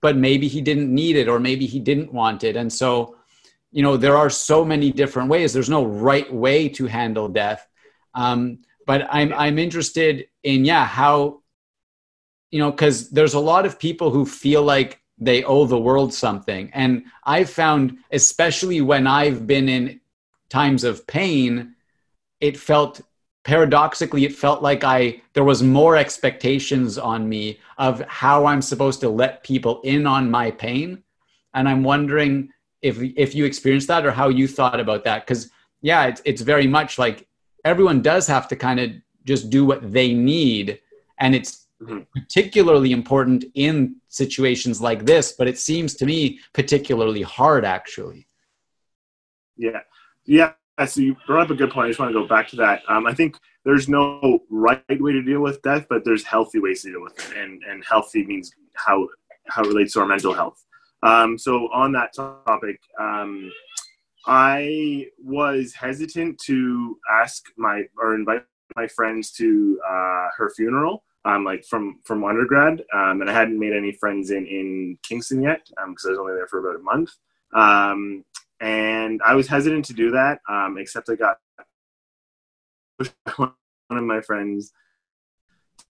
but 0.00 0.16
maybe 0.16 0.48
he 0.48 0.62
didn't 0.62 0.94
need 0.94 1.14
it 1.14 1.28
or 1.28 1.38
maybe 1.38 1.66
he 1.66 1.78
didn't 1.78 2.10
want 2.10 2.42
it 2.42 2.56
and 2.56 2.72
so 2.72 3.16
you 3.72 3.82
know 3.82 3.96
there 3.96 4.16
are 4.16 4.30
so 4.30 4.64
many 4.64 4.90
different 4.92 5.28
ways. 5.28 5.52
There's 5.52 5.70
no 5.70 5.84
right 5.84 6.32
way 6.32 6.68
to 6.70 6.86
handle 6.86 7.28
death. 7.28 7.66
Um, 8.14 8.60
but 8.90 9.06
i'm 9.10 9.32
i'm 9.34 9.56
interested 9.56 10.26
in 10.42 10.64
yeah 10.64 10.84
how 10.84 11.40
you 12.50 12.58
know 12.58 12.72
because 12.72 13.10
there's 13.10 13.34
a 13.34 13.46
lot 13.52 13.64
of 13.64 13.78
people 13.78 14.10
who 14.10 14.26
feel 14.26 14.62
like 14.64 15.00
they 15.22 15.44
owe 15.44 15.66
the 15.66 15.78
world 15.78 16.12
something. 16.12 16.70
And 16.72 17.04
i've 17.24 17.50
found 17.50 17.98
especially 18.10 18.80
when 18.80 19.06
i've 19.06 19.46
been 19.46 19.68
in 19.68 20.00
times 20.48 20.82
of 20.82 21.06
pain, 21.06 21.76
it 22.40 22.56
felt 22.56 23.00
paradoxically 23.44 24.24
it 24.24 24.34
felt 24.34 24.60
like 24.60 24.82
i 24.84 25.22
there 25.34 25.44
was 25.44 25.62
more 25.62 25.96
expectations 25.96 26.98
on 26.98 27.28
me 27.28 27.58
of 27.78 28.02
how 28.08 28.44
i'm 28.44 28.60
supposed 28.60 29.00
to 29.00 29.08
let 29.08 29.44
people 29.44 29.80
in 29.82 30.06
on 30.06 30.30
my 30.30 30.50
pain. 30.50 31.02
And 31.54 31.68
i'm 31.68 31.84
wondering 31.84 32.50
if 32.82 32.98
if 33.16 33.34
you 33.34 33.44
experienced 33.44 33.88
that 33.88 34.06
or 34.06 34.10
how 34.10 34.28
you 34.28 34.46
thought 34.48 34.80
about 34.80 35.04
that 35.04 35.26
because 35.26 35.50
yeah 35.82 36.06
it's, 36.06 36.22
it's 36.24 36.42
very 36.42 36.66
much 36.66 36.98
like 36.98 37.26
everyone 37.64 38.00
does 38.02 38.26
have 38.26 38.48
to 38.48 38.56
kind 38.56 38.80
of 38.80 38.90
just 39.24 39.50
do 39.50 39.64
what 39.64 39.92
they 39.92 40.12
need 40.14 40.80
and 41.18 41.34
it's 41.34 41.66
mm-hmm. 41.82 42.00
particularly 42.14 42.92
important 42.92 43.44
in 43.54 43.96
situations 44.08 44.80
like 44.80 45.04
this 45.04 45.32
but 45.32 45.46
it 45.46 45.58
seems 45.58 45.94
to 45.94 46.06
me 46.06 46.38
particularly 46.52 47.22
hard 47.22 47.64
actually 47.64 48.26
yeah 49.56 49.80
yeah, 50.30 50.52
so 50.86 51.00
you 51.00 51.16
brought 51.26 51.42
up 51.42 51.50
a 51.50 51.54
good 51.54 51.70
point. 51.70 51.86
I 51.86 51.88
just 51.88 51.98
want 51.98 52.12
to 52.12 52.20
go 52.20 52.26
back 52.26 52.48
to 52.48 52.56
that. 52.56 52.82
Um, 52.88 53.06
I 53.06 53.14
think 53.14 53.36
there's 53.64 53.88
no 53.88 54.40
right 54.48 54.82
way 54.88 55.12
to 55.12 55.22
deal 55.22 55.40
with 55.40 55.60
death, 55.62 55.86
but 55.90 56.04
there's 56.04 56.24
healthy 56.24 56.58
ways 56.60 56.82
to 56.82 56.92
deal 56.92 57.02
with 57.02 57.18
it, 57.18 57.36
and 57.36 57.62
and 57.64 57.84
healthy 57.84 58.24
means 58.24 58.52
how 58.74 59.08
how 59.48 59.62
it 59.62 59.68
relates 59.68 59.94
to 59.94 60.00
our 60.00 60.06
mental 60.06 60.32
health. 60.32 60.64
Um, 61.02 61.38
so 61.38 61.68
on 61.72 61.92
that 61.92 62.14
topic, 62.14 62.80
um, 62.98 63.50
I 64.26 65.06
was 65.18 65.74
hesitant 65.74 66.38
to 66.46 66.96
ask 67.10 67.44
my 67.56 67.84
or 67.98 68.14
invite 68.14 68.44
my 68.76 68.86
friends 68.86 69.32
to 69.32 69.80
uh, 69.88 70.28
her 70.36 70.52
funeral. 70.56 71.04
Um, 71.26 71.44
like 71.44 71.66
from 71.66 72.00
from 72.04 72.24
undergrad, 72.24 72.82
um, 72.94 73.20
and 73.20 73.28
I 73.28 73.34
hadn't 73.34 73.58
made 73.58 73.74
any 73.74 73.92
friends 73.92 74.30
in 74.30 74.46
in 74.46 74.98
Kingston 75.02 75.42
yet 75.42 75.60
because 75.68 76.04
um, 76.04 76.08
I 76.08 76.10
was 76.12 76.18
only 76.18 76.32
there 76.32 76.46
for 76.46 76.60
about 76.60 76.80
a 76.80 76.82
month. 76.82 77.10
Um, 77.54 78.24
and 78.60 79.20
I 79.24 79.34
was 79.34 79.46
hesitant 79.46 79.84
to 79.86 79.92
do 79.92 80.10
that, 80.12 80.38
um, 80.48 80.76
except 80.78 81.10
I 81.10 81.16
got 81.16 81.36
one 83.36 83.52
of 83.90 84.04
my 84.04 84.22
friends 84.22 84.72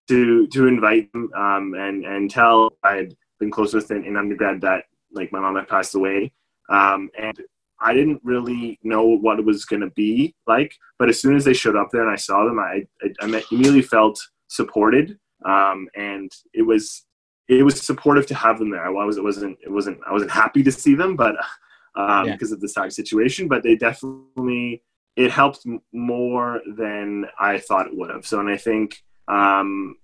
to 0.09 0.47
to 0.47 0.67
invite 0.67 1.11
them 1.13 1.29
and 1.33 2.05
and 2.05 2.29
tell 2.29 2.73
I 2.83 2.95
had 2.95 3.15
been 3.39 3.51
close 3.51 3.73
with 3.73 3.89
in, 3.91 4.03
in 4.03 4.17
undergrad 4.17 4.59
that 4.61 4.83
like 5.13 5.31
my 5.31 5.39
mom 5.39 5.55
had 5.55 5.67
passed 5.67 5.95
away, 5.95 6.31
um, 6.69 7.09
and 7.17 7.37
I 7.83 7.93
didn't 7.93 8.21
really 8.23 8.79
know 8.83 9.05
what 9.05 9.39
it 9.39 9.45
was 9.45 9.65
going 9.65 9.81
to 9.81 9.89
be 9.89 10.35
like, 10.45 10.75
but 10.99 11.09
as 11.09 11.19
soon 11.19 11.35
as 11.35 11.45
they 11.45 11.53
showed 11.53 11.75
up 11.75 11.89
there 11.91 12.03
and 12.03 12.11
I 12.11 12.15
saw 12.15 12.45
them, 12.45 12.59
I, 12.59 12.85
I, 13.01 13.07
I 13.21 13.43
immediately 13.51 13.81
felt 13.81 14.19
supported. 14.49 15.17
Um, 15.43 15.87
and 15.95 16.31
it 16.53 16.61
was, 16.61 17.05
it 17.47 17.63
was 17.63 17.81
supportive 17.81 18.27
to 18.27 18.35
have 18.35 18.59
them 18.59 18.69
there. 18.69 18.85
I 18.85 18.89
was, 18.89 19.17
it 19.17 19.23
wasn't, 19.23 19.57
it 19.63 19.71
wasn't, 19.71 19.99
I 20.07 20.13
wasn't 20.13 20.29
happy 20.29 20.61
to 20.61 20.71
see 20.71 20.93
them, 20.93 21.15
but, 21.15 21.35
um, 21.95 22.27
yeah. 22.27 22.33
because 22.33 22.51
of 22.51 22.61
the 22.61 22.69
side 22.69 22.93
situation, 22.93 23.47
but 23.47 23.63
they 23.63 23.75
definitely, 23.75 24.83
it 25.15 25.31
helped 25.31 25.65
more 25.91 26.61
than 26.77 27.25
I 27.39 27.57
thought 27.57 27.87
it 27.87 27.97
would 27.97 28.11
have. 28.11 28.27
So, 28.27 28.39
and 28.39 28.49
I 28.49 28.57
think, 28.57 29.01
um, 29.27 29.97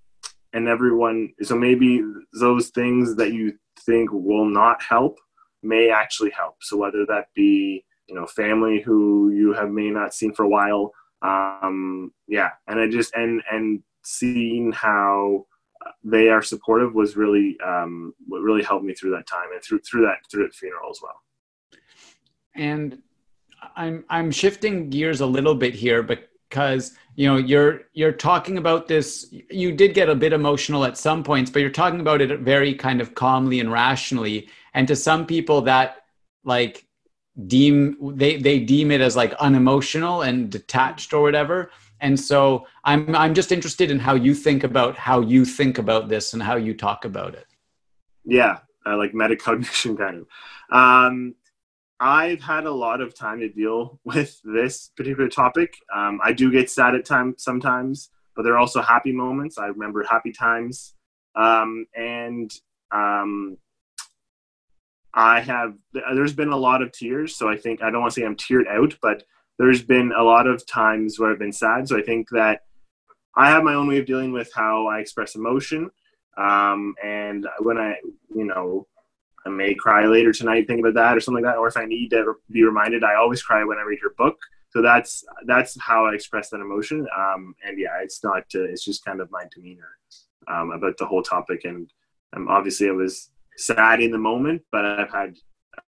and 0.51 0.67
everyone, 0.67 1.33
so 1.43 1.55
maybe 1.55 2.01
those 2.33 2.69
things 2.69 3.15
that 3.17 3.33
you 3.33 3.53
think 3.87 4.09
will 4.11 4.45
not 4.45 4.81
help 4.83 5.17
may 5.63 5.89
actually 5.89 6.29
help. 6.29 6.57
So 6.61 6.77
whether 6.77 7.05
that 7.07 7.29
be 7.35 7.83
you 8.07 8.15
know 8.15 8.27
family 8.27 8.81
who 8.81 9.31
you 9.31 9.53
have 9.53 9.71
may 9.71 9.89
not 9.89 10.13
seen 10.13 10.33
for 10.33 10.43
a 10.43 10.49
while, 10.49 10.93
um, 11.21 12.11
yeah, 12.27 12.51
and 12.67 12.79
I 12.79 12.87
just 12.87 13.13
and 13.15 13.41
and 13.51 13.81
seeing 14.03 14.71
how 14.71 15.45
they 16.03 16.29
are 16.29 16.41
supportive 16.41 16.93
was 16.93 17.17
really 17.17 17.57
um, 17.65 18.13
what 18.27 18.41
really 18.41 18.63
helped 18.63 18.85
me 18.85 18.93
through 18.93 19.11
that 19.11 19.27
time 19.27 19.51
and 19.53 19.63
through 19.63 19.79
through 19.79 20.01
that 20.01 20.17
through 20.29 20.47
the 20.47 20.53
funeral 20.53 20.89
as 20.91 20.99
well. 21.01 21.21
And 22.55 23.01
I'm 23.75 24.05
I'm 24.09 24.31
shifting 24.31 24.89
gears 24.89 25.21
a 25.21 25.25
little 25.25 25.55
bit 25.55 25.73
here, 25.73 26.03
because 26.49 26.95
you 27.15 27.27
know 27.27 27.37
you're 27.37 27.81
you're 27.93 28.11
talking 28.11 28.57
about 28.57 28.87
this. 28.87 29.27
You 29.31 29.71
did 29.71 29.93
get 29.93 30.09
a 30.09 30.15
bit 30.15 30.33
emotional 30.33 30.85
at 30.85 30.97
some 30.97 31.23
points, 31.23 31.49
but 31.51 31.61
you're 31.61 31.69
talking 31.69 31.99
about 31.99 32.21
it 32.21 32.39
very 32.39 32.73
kind 32.73 33.01
of 33.01 33.15
calmly 33.15 33.59
and 33.59 33.71
rationally. 33.71 34.47
And 34.73 34.87
to 34.87 34.95
some 34.95 35.25
people 35.25 35.61
that 35.61 36.03
like 36.43 36.85
deem 37.45 37.97
they 38.17 38.37
they 38.37 38.59
deem 38.59 38.91
it 38.91 39.01
as 39.01 39.15
like 39.15 39.33
unemotional 39.33 40.23
and 40.23 40.49
detached 40.49 41.13
or 41.13 41.21
whatever. 41.21 41.71
And 41.99 42.19
so 42.19 42.67
i'm 42.83 43.15
i'm 43.15 43.33
just 43.33 43.51
interested 43.51 43.89
in 43.89 43.99
how 43.99 44.13
you 44.13 44.35
think 44.35 44.63
about 44.63 44.95
how 44.95 45.21
you 45.21 45.45
think 45.45 45.79
about 45.79 46.09
this 46.09 46.33
and 46.33 46.43
how 46.43 46.55
you 46.55 46.73
talk 46.73 47.05
about 47.05 47.33
it. 47.33 47.47
Yeah 48.23 48.59
uh, 48.85 48.97
like 48.97 49.13
metacognition 49.13 49.97
kind 49.97 50.17
of. 50.19 50.27
Um 50.75 51.35
i've 51.99 52.41
had 52.41 52.65
a 52.65 52.71
lot 52.71 53.01
of 53.01 53.15
time 53.15 53.39
to 53.39 53.49
deal 53.49 53.99
with 54.03 54.39
this 54.43 54.91
particular 54.95 55.29
topic 55.29 55.73
um, 55.95 56.19
i 56.23 56.31
do 56.31 56.51
get 56.51 56.69
sad 56.69 56.95
at 56.95 57.05
times 57.05 57.43
sometimes 57.43 58.09
but 58.35 58.43
there 58.43 58.53
are 58.53 58.59
also 58.59 58.81
happy 58.81 59.11
moments 59.11 59.57
i 59.57 59.67
remember 59.67 60.03
happy 60.03 60.31
times 60.31 60.93
um, 61.35 61.85
and 61.95 62.51
um, 62.91 63.57
I 65.17 65.39
have 65.39 65.73
there's 66.13 66.33
been 66.33 66.49
a 66.49 66.57
lot 66.57 66.83
of 66.83 66.91
tears, 66.91 67.35
so 67.35 67.49
I 67.49 67.57
think 67.57 67.81
I 67.81 67.89
don't 67.89 68.01
want 68.01 68.13
to 68.13 68.19
say 68.19 68.25
I'm 68.25 68.35
teared 68.35 68.67
out, 68.67 68.95
but 69.01 69.23
there's 69.57 69.81
been 69.81 70.13
a 70.15 70.23
lot 70.23 70.45
of 70.45 70.65
times 70.67 71.19
where 71.19 71.31
I've 71.31 71.39
been 71.39 71.51
sad. 71.51 71.87
So 71.87 71.97
I 71.97 72.03
think 72.03 72.29
that 72.29 72.61
I 73.35 73.49
have 73.49 73.63
my 73.63 73.73
own 73.73 73.87
way 73.87 73.97
of 73.97 74.05
dealing 74.05 74.31
with 74.31 74.51
how 74.53 74.85
I 74.87 74.99
express 74.99 75.33
emotion. 75.33 75.89
Um, 76.37 76.93
and 77.03 77.47
when 77.59 77.79
I, 77.79 77.95
you 78.35 78.45
know, 78.45 78.85
I 79.45 79.49
may 79.49 79.73
cry 79.73 80.05
later 80.05 80.33
tonight 80.33 80.67
thinking 80.67 80.85
about 80.85 80.95
that 80.95 81.17
or 81.17 81.19
something 81.19 81.43
like 81.43 81.53
that, 81.53 81.59
or 81.59 81.67
if 81.67 81.77
I 81.77 81.85
need 81.85 82.09
to 82.09 82.35
be 82.51 82.63
reminded, 82.63 83.03
I 83.03 83.15
always 83.15 83.41
cry 83.41 83.63
when 83.63 83.77
I 83.77 83.83
read 83.83 83.99
your 84.01 84.13
book. 84.17 84.37
So 84.69 84.81
that's 84.81 85.23
that's 85.45 85.77
how 85.79 86.05
I 86.05 86.13
express 86.13 86.49
that 86.49 86.59
emotion. 86.59 87.07
Um, 87.17 87.55
and 87.65 87.79
yeah, 87.79 88.01
it's 88.01 88.23
not 88.23 88.43
uh, 88.53 88.63
it's 88.63 88.83
just 88.83 89.05
kind 89.05 89.21
of 89.21 89.31
my 89.31 89.45
demeanor 89.53 89.89
um, 90.47 90.71
about 90.71 90.97
the 90.97 91.05
whole 91.05 91.23
topic. 91.23 91.61
And 91.63 91.91
um, 92.35 92.47
obviously, 92.47 92.89
I 92.89 92.91
was 92.91 93.31
sad 93.57 94.01
in 94.01 94.11
the 94.11 94.17
moment, 94.17 94.61
but 94.71 94.85
I've 94.85 95.11
had 95.11 95.37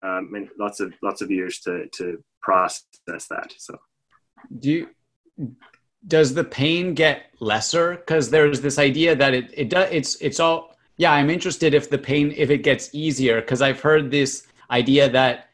um, 0.02 0.48
lots 0.58 0.80
of 0.80 0.92
lots 1.02 1.22
of 1.22 1.30
years 1.30 1.60
to 1.60 1.86
to 1.96 2.22
process 2.42 3.28
that. 3.30 3.54
So, 3.56 3.78
do 4.58 4.70
you, 4.70 4.88
does 6.06 6.34
the 6.34 6.44
pain 6.44 6.94
get 6.94 7.26
lesser? 7.40 7.96
Because 7.96 8.30
there's 8.30 8.60
this 8.60 8.78
idea 8.78 9.14
that 9.16 9.34
it 9.34 9.54
it 9.56 9.70
does 9.70 9.88
it's 9.90 10.16
it's 10.16 10.40
all 10.40 10.73
yeah. 10.96 11.12
I'm 11.12 11.30
interested 11.30 11.74
if 11.74 11.90
the 11.90 11.98
pain 11.98 12.32
if 12.36 12.50
it 12.50 12.58
gets 12.58 12.94
easier 12.94 13.40
because 13.40 13.62
I've 13.62 13.80
heard 13.80 14.10
this 14.10 14.46
idea 14.70 15.08
that 15.10 15.48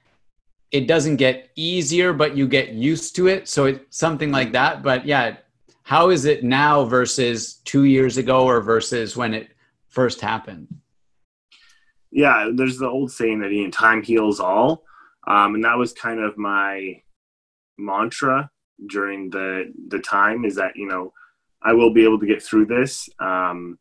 it 0.71 0.87
doesn't 0.87 1.17
get 1.17 1.51
easier, 1.57 2.13
but 2.13 2.37
you 2.37 2.47
get 2.47 2.71
used 2.71 3.17
to 3.17 3.27
it. 3.27 3.49
So 3.49 3.67
it's 3.67 3.97
something 3.97 4.31
like 4.31 4.53
that. 4.53 4.83
But 4.83 5.05
yeah, 5.05 5.37
how 5.83 6.11
is 6.11 6.25
it 6.25 6.45
now 6.45 6.85
versus 6.85 7.55
two 7.65 7.85
years 7.85 8.17
ago 8.17 8.45
or 8.45 8.61
versus 8.61 9.17
when 9.17 9.35
it 9.35 9.51
first 9.89 10.21
happened? 10.21 10.69
yeah, 12.11 12.51
there's 12.53 12.79
the 12.79 12.89
old 12.89 13.13
saying 13.13 13.41
that 13.41 13.53
you 13.53 13.65
know, 13.65 13.71
time 13.71 14.03
heals 14.03 14.41
all, 14.41 14.85
um, 15.27 15.55
and 15.55 15.65
that 15.65 15.79
was 15.79 15.93
kind 15.93 16.21
of 16.21 16.37
my 16.37 17.01
mantra 17.79 18.51
during 18.87 19.31
the 19.31 19.73
the 19.89 19.99
time 19.99 20.45
is 20.45 20.57
that 20.57 20.73
you 20.77 20.87
know 20.87 21.13
I 21.63 21.73
will 21.73 21.93
be 21.93 22.05
able 22.05 22.19
to 22.19 22.27
get 22.27 22.43
through 22.43 22.67
this, 22.67 23.09
um, 23.21 23.79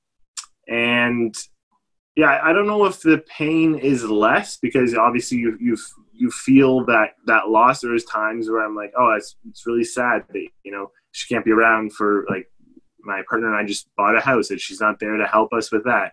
and 0.70 1.36
yeah, 2.16 2.40
I 2.44 2.54
don't 2.54 2.68
know 2.68 2.86
if 2.86 3.02
the 3.02 3.24
pain 3.38 3.76
is 3.76 4.04
less 4.04 4.58
because 4.58 4.96
obviously 4.96 5.38
you 5.38 5.58
you 5.60 5.78
you 6.14 6.30
feel 6.32 6.86
that 6.86 7.12
that 7.26 7.50
loss. 7.50 7.82
There's 7.82 8.06
times 8.06 8.50
where 8.50 8.66
I'm 8.66 8.76
like, 8.76 8.94
oh, 8.98 9.12
it's 9.12 9.36
it's 9.50 9.66
really 9.66 9.84
sad 9.84 10.24
that 10.30 10.48
you 10.64 10.72
know 10.72 10.92
she 11.12 11.34
can't 11.34 11.46
be 11.46 11.52
around 11.52 11.94
for 11.94 12.26
like 12.30 12.52
my 13.02 13.22
partner 13.30 13.48
and 13.48 13.56
I 13.56 13.66
just 13.66 13.90
bought 13.96 14.18
a 14.18 14.22
house 14.22 14.50
and 14.52 14.60
she's 14.60 14.82
not 14.82 15.00
there 15.00 15.16
to 15.18 15.26
help 15.26 15.54
us 15.54 15.72
with 15.72 15.86
that 15.86 16.12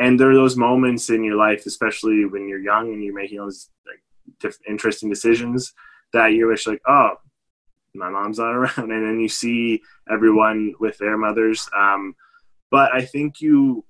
and 0.00 0.18
there 0.18 0.30
are 0.30 0.34
those 0.34 0.56
moments 0.56 1.10
in 1.10 1.22
your 1.22 1.36
life, 1.36 1.66
especially 1.66 2.24
when 2.24 2.48
you're 2.48 2.58
young 2.58 2.92
and 2.92 3.02
you're 3.04 3.14
making 3.14 3.38
those 3.38 3.68
like 3.86 4.02
diff- 4.40 4.66
interesting 4.68 5.10
decisions, 5.10 5.74
that 6.14 6.28
you 6.28 6.46
wish 6.46 6.66
like, 6.66 6.80
oh, 6.88 7.14
my 7.94 8.08
mom's 8.08 8.38
not 8.38 8.54
around, 8.54 8.90
and 8.90 9.06
then 9.06 9.20
you 9.20 9.28
see 9.28 9.82
everyone 10.10 10.74
with 10.80 10.96
their 10.98 11.18
mothers. 11.18 11.68
Um, 11.76 12.14
but 12.70 12.92
I 12.94 13.04
think 13.04 13.40
you, 13.40 13.84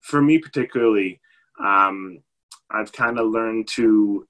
for 0.00 0.20
me 0.20 0.38
particularly, 0.38 1.20
um, 1.62 2.20
I've 2.70 2.92
kind 2.92 3.18
of 3.18 3.28
learned 3.28 3.68
to 3.76 4.26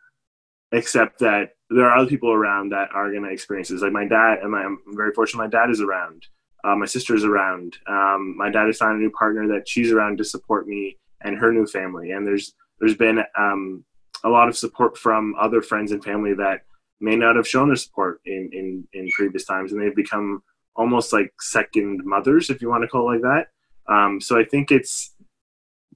accept 0.73 1.19
that 1.21 1.51
there 1.71 1.87
are 1.87 1.97
other 1.97 2.09
people 2.09 2.31
around 2.31 2.71
that 2.71 2.89
are 2.95 3.11
going 3.11 3.25
to 3.25 3.31
experience 3.31 3.69
this. 3.69 3.83
Like 3.83 3.93
my 3.93 4.07
dad, 4.07 4.39
and 4.43 4.53
my, 4.53 4.63
I'm 4.63 4.79
very 4.95 5.13
fortunate 5.13 5.43
my 5.43 5.49
dad 5.49 5.71
is 5.71 5.81
around. 5.81 6.27
Uh, 6.65 6.75
my 6.75 6.85
is 6.85 7.25
around. 7.25 7.77
Um, 7.87 8.37
my 8.37 8.51
dad 8.51 8.67
has 8.67 8.79
found 8.79 8.99
a 8.99 9.03
new 9.03 9.11
partner 9.11 9.47
that 9.49 9.69
she's 9.69 9.93
around 9.93 10.19
to 10.19 10.25
support 10.25 10.67
me 10.67 10.99
and 11.23 11.39
her 11.39 11.53
new 11.53 11.67
family. 11.67 12.11
And 12.11 12.27
there's 12.27 12.55
there's 12.81 12.97
been 12.97 13.23
um, 13.39 13.85
a 14.25 14.29
lot 14.29 14.49
of 14.49 14.57
support 14.57 14.99
from 14.99 15.35
other 15.41 15.63
friends 15.63 15.93
and 15.93 16.03
family 16.03 16.35
that 16.35 16.63
may 17.01 17.17
not 17.17 17.37
have 17.37 17.49
shown 17.49 17.69
their 17.69 17.77
support 17.77 18.21
in, 18.27 18.51
in, 18.53 18.89
in 18.93 19.09
previous 19.11 19.45
times, 19.45 19.73
and 19.73 19.81
they've 19.81 19.95
become 19.95 20.43
almost 20.77 21.13
like 21.13 21.33
second 21.41 22.03
mothers, 22.05 22.51
if 22.51 22.61
you 22.63 22.69
want 22.69 22.83
to 22.83 22.89
call 22.89 23.11
it 23.11 23.15
like 23.15 23.23
that. 23.23 23.47
Um, 23.93 24.21
so 24.21 24.39
I 24.39 24.45
think 24.45 24.71
it's 24.71 25.15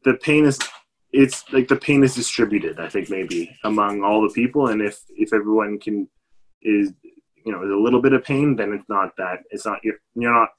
the 0.04 0.14
pain 0.14 0.44
is 0.44 0.58
it's 1.12 1.44
like 1.52 1.68
the 1.68 1.76
pain 1.76 2.04
is 2.04 2.14
distributed. 2.14 2.78
I 2.78 2.88
think 2.88 3.10
maybe 3.10 3.56
among 3.64 4.02
all 4.02 4.22
the 4.22 4.32
people, 4.32 4.68
and 4.68 4.80
if 4.80 5.00
if 5.10 5.32
everyone 5.32 5.78
can 5.78 6.08
is 6.62 6.92
you 7.44 7.52
know 7.52 7.62
a 7.62 7.82
little 7.82 8.02
bit 8.02 8.12
of 8.12 8.24
pain, 8.24 8.56
then 8.56 8.72
it's 8.72 8.88
not 8.88 9.16
that 9.16 9.40
it's 9.50 9.66
not 9.66 9.80
you're 9.82 9.98
you're 10.14 10.32
not 10.32 10.50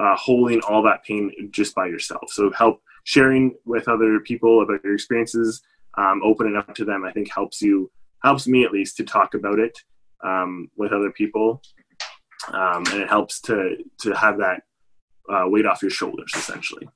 uh, 0.00 0.16
holding 0.16 0.60
all 0.62 0.82
that 0.82 1.04
pain 1.04 1.32
just 1.50 1.74
by 1.74 1.86
yourself. 1.86 2.24
So 2.28 2.50
help 2.52 2.80
sharing 3.04 3.54
with 3.64 3.88
other 3.88 4.20
people 4.20 4.62
about 4.62 4.82
your 4.84 4.94
experiences, 4.94 5.62
um, 5.96 6.20
opening 6.24 6.56
up 6.56 6.74
to 6.74 6.84
them. 6.84 7.04
I 7.04 7.12
think 7.12 7.32
helps 7.32 7.62
you 7.62 7.90
helps 8.22 8.48
me 8.48 8.64
at 8.64 8.72
least 8.72 8.96
to 8.96 9.04
talk 9.04 9.34
about 9.34 9.58
it 9.60 9.78
um, 10.24 10.68
with 10.76 10.92
other 10.92 11.10
people, 11.12 11.62
um, 12.54 12.84
and 12.90 13.02
it 13.02 13.08
helps 13.08 13.40
to 13.42 13.76
to 14.00 14.12
have 14.12 14.38
that 14.38 14.62
uh, 15.28 15.44
weight 15.46 15.66
off 15.66 15.82
your 15.82 15.90
shoulders 15.90 16.32
essentially. 16.34 16.88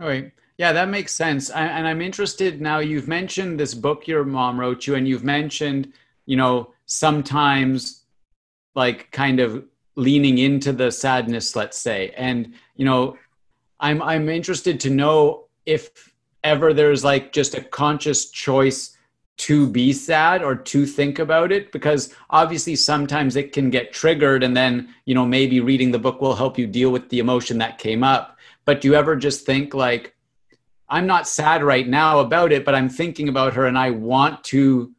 All 0.00 0.08
right. 0.08 0.32
Yeah, 0.58 0.72
that 0.72 0.88
makes 0.88 1.14
sense. 1.14 1.50
I, 1.50 1.64
and 1.66 1.86
I'm 1.86 2.02
interested 2.02 2.60
now. 2.60 2.78
You've 2.78 3.08
mentioned 3.08 3.58
this 3.58 3.74
book 3.74 4.06
your 4.06 4.24
mom 4.24 4.60
wrote 4.60 4.86
you, 4.86 4.94
and 4.94 5.08
you've 5.08 5.24
mentioned, 5.24 5.92
you 6.26 6.36
know, 6.36 6.72
sometimes 6.86 8.02
like 8.74 9.10
kind 9.12 9.40
of 9.40 9.64
leaning 9.96 10.38
into 10.38 10.72
the 10.72 10.90
sadness 10.90 11.54
let's 11.54 11.78
say 11.78 12.12
and 12.16 12.54
you 12.76 12.84
know 12.84 13.16
i'm 13.80 14.02
i'm 14.02 14.28
interested 14.28 14.80
to 14.80 14.88
know 14.88 15.44
if 15.66 16.12
ever 16.44 16.72
there's 16.72 17.04
like 17.04 17.32
just 17.32 17.54
a 17.54 17.62
conscious 17.62 18.30
choice 18.30 18.91
to 19.38 19.66
be 19.66 19.92
sad 19.92 20.42
or 20.42 20.54
to 20.54 20.86
think 20.86 21.18
about 21.18 21.50
it 21.50 21.72
because 21.72 22.14
obviously 22.30 22.76
sometimes 22.76 23.34
it 23.34 23.52
can 23.52 23.70
get 23.70 23.92
triggered 23.92 24.42
and 24.42 24.56
then 24.56 24.94
you 25.04 25.14
know 25.14 25.24
maybe 25.24 25.60
reading 25.60 25.90
the 25.90 25.98
book 25.98 26.20
will 26.20 26.34
help 26.34 26.58
you 26.58 26.66
deal 26.66 26.90
with 26.90 27.08
the 27.08 27.18
emotion 27.18 27.58
that 27.58 27.78
came 27.78 28.04
up 28.04 28.36
but 28.64 28.80
do 28.80 28.88
you 28.88 28.94
ever 28.94 29.16
just 29.16 29.46
think 29.46 29.74
like 29.74 30.14
i'm 30.88 31.06
not 31.06 31.26
sad 31.26 31.64
right 31.64 31.88
now 31.88 32.20
about 32.20 32.52
it 32.52 32.64
but 32.64 32.74
i'm 32.74 32.88
thinking 32.88 33.28
about 33.28 33.54
her 33.54 33.66
and 33.66 33.78
i 33.78 33.90
want 33.90 34.44
to 34.44 34.92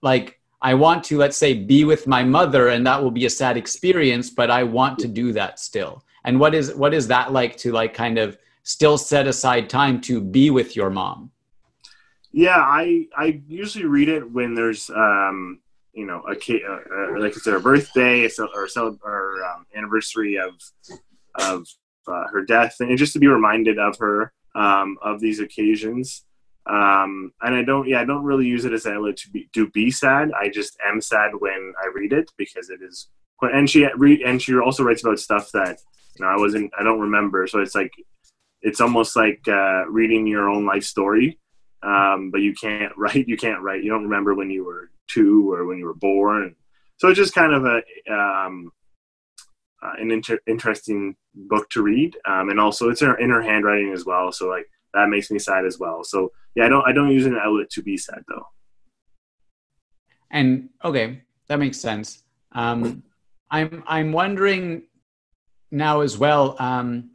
like 0.00 0.36
I 0.62 0.74
want 0.74 1.04
to, 1.04 1.18
let's 1.18 1.36
say, 1.36 1.54
be 1.54 1.84
with 1.84 2.06
my 2.06 2.24
mother, 2.24 2.68
and 2.68 2.86
that 2.86 3.02
will 3.02 3.10
be 3.10 3.26
a 3.26 3.30
sad 3.30 3.56
experience, 3.56 4.30
but 4.30 4.50
I 4.50 4.62
want 4.64 4.98
to 5.00 5.08
do 5.08 5.32
that 5.32 5.60
still. 5.60 6.02
And 6.24 6.40
what 6.40 6.54
is 6.54 6.74
what 6.74 6.94
is 6.94 7.06
that 7.08 7.32
like 7.32 7.56
to 7.58 7.72
like 7.72 7.94
kind 7.94 8.18
of 8.18 8.38
still 8.62 8.98
set 8.98 9.28
aside 9.28 9.70
time 9.70 10.00
to 10.02 10.20
be 10.20 10.50
with 10.50 10.74
your 10.74 10.90
mom? 10.90 11.30
Yeah, 12.36 12.58
I 12.58 13.06
I 13.16 13.40
usually 13.48 13.86
read 13.86 14.10
it 14.10 14.30
when 14.30 14.54
there's 14.54 14.90
um, 14.90 15.60
you 15.94 16.04
know 16.04 16.22
a 16.28 16.32
uh, 16.32 17.18
like 17.18 17.34
it's 17.34 17.46
her 17.46 17.58
birthday 17.60 18.28
or 18.38 18.68
or 19.02 19.42
um, 19.42 19.64
anniversary 19.74 20.36
of 20.36 20.52
of 21.36 21.66
uh, 22.06 22.26
her 22.30 22.44
death, 22.44 22.76
and 22.80 22.98
just 22.98 23.14
to 23.14 23.18
be 23.18 23.26
reminded 23.26 23.78
of 23.78 23.96
her 23.96 24.34
um, 24.54 24.98
of 25.00 25.18
these 25.18 25.40
occasions. 25.40 26.26
Um, 26.66 27.32
and 27.40 27.54
I 27.54 27.62
don't, 27.62 27.88
yeah, 27.88 28.02
I 28.02 28.04
don't 28.04 28.24
really 28.24 28.44
use 28.44 28.66
it 28.66 28.74
as 28.74 28.84
outlet 28.84 29.16
to 29.18 29.30
be 29.30 29.48
to 29.54 29.70
be 29.70 29.90
sad. 29.90 30.30
I 30.38 30.50
just 30.50 30.76
am 30.86 31.00
sad 31.00 31.30
when 31.38 31.72
I 31.82 31.88
read 31.94 32.12
it 32.12 32.30
because 32.36 32.68
it 32.68 32.80
is. 32.82 33.08
And 33.40 33.70
she 33.70 33.86
read, 33.96 34.20
and 34.20 34.42
she 34.42 34.54
also 34.58 34.84
writes 34.84 35.02
about 35.02 35.20
stuff 35.20 35.50
that 35.52 35.78
you 36.18 36.26
know 36.26 36.30
I 36.30 36.36
wasn't, 36.36 36.70
I 36.78 36.82
don't 36.82 37.00
remember. 37.00 37.46
So 37.46 37.60
it's 37.60 37.74
like, 37.74 37.92
it's 38.60 38.82
almost 38.82 39.16
like 39.16 39.40
uh, 39.48 39.86
reading 39.88 40.26
your 40.26 40.50
own 40.50 40.66
life 40.66 40.84
story, 40.84 41.38
um, 41.82 42.30
but 42.30 42.40
you 42.40 42.54
can't 42.54 42.92
write. 42.96 43.28
You 43.28 43.36
can't 43.36 43.62
write. 43.62 43.82
You 43.82 43.90
don't 43.90 44.04
remember 44.04 44.34
when 44.34 44.50
you 44.50 44.64
were 44.64 44.90
two 45.08 45.52
or 45.52 45.66
when 45.66 45.78
you 45.78 45.86
were 45.86 45.94
born. 45.94 46.54
So 46.98 47.08
it's 47.08 47.18
just 47.18 47.34
kind 47.34 47.52
of 47.52 47.64
a 47.64 48.12
um, 48.12 48.70
uh, 49.82 49.92
an 49.98 50.10
inter- 50.10 50.40
interesting 50.46 51.14
book 51.34 51.68
to 51.70 51.82
read, 51.82 52.16
um, 52.26 52.48
and 52.48 52.58
also 52.58 52.88
it's 52.88 53.02
in 53.02 53.08
her, 53.08 53.16
in 53.18 53.30
her 53.30 53.42
handwriting 53.42 53.92
as 53.92 54.04
well. 54.04 54.32
So 54.32 54.48
like 54.48 54.66
that 54.94 55.08
makes 55.08 55.30
me 55.30 55.38
sad 55.38 55.64
as 55.64 55.78
well. 55.78 56.02
So 56.04 56.32
yeah, 56.54 56.66
I 56.66 56.68
don't 56.68 56.88
I 56.88 56.92
don't 56.92 57.10
use 57.10 57.26
an 57.26 57.36
outlet 57.36 57.70
to 57.70 57.82
be 57.82 57.96
sad 57.96 58.22
though. 58.28 58.46
And 60.30 60.70
okay, 60.84 61.22
that 61.48 61.58
makes 61.58 61.78
sense. 61.78 62.22
Um, 62.52 63.02
I'm 63.50 63.84
I'm 63.86 64.12
wondering 64.12 64.84
now 65.70 66.00
as 66.00 66.16
well. 66.16 66.56
Um, 66.58 67.10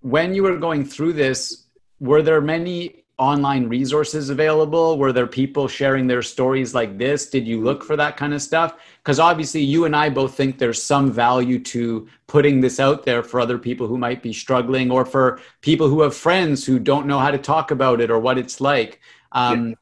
when 0.00 0.34
you 0.34 0.42
were 0.42 0.56
going 0.56 0.84
through 0.84 1.12
this, 1.12 1.66
were 2.00 2.22
there 2.22 2.40
many 2.40 3.04
online 3.18 3.68
resources 3.68 4.28
available? 4.28 4.98
Were 4.98 5.12
there 5.12 5.26
people 5.26 5.68
sharing 5.68 6.06
their 6.06 6.22
stories 6.22 6.74
like 6.74 6.98
this? 6.98 7.30
Did 7.30 7.46
you 7.46 7.62
look 7.62 7.82
for 7.82 7.96
that 7.96 8.16
kind 8.16 8.34
of 8.34 8.42
stuff? 8.42 8.74
Because 9.02 9.18
obviously, 9.18 9.62
you 9.62 9.86
and 9.86 9.96
I 9.96 10.10
both 10.10 10.34
think 10.34 10.58
there's 10.58 10.82
some 10.82 11.10
value 11.10 11.58
to 11.64 12.08
putting 12.26 12.60
this 12.60 12.78
out 12.78 13.04
there 13.04 13.22
for 13.22 13.40
other 13.40 13.58
people 13.58 13.86
who 13.86 13.96
might 13.96 14.22
be 14.22 14.32
struggling 14.32 14.90
or 14.90 15.04
for 15.04 15.40
people 15.62 15.88
who 15.88 16.02
have 16.02 16.14
friends 16.14 16.64
who 16.66 16.78
don't 16.78 17.06
know 17.06 17.18
how 17.18 17.30
to 17.30 17.38
talk 17.38 17.70
about 17.70 18.00
it 18.00 18.10
or 18.10 18.18
what 18.18 18.36
it's 18.38 18.60
like. 18.60 19.00
Um, 19.32 19.70
yeah. 19.70 19.74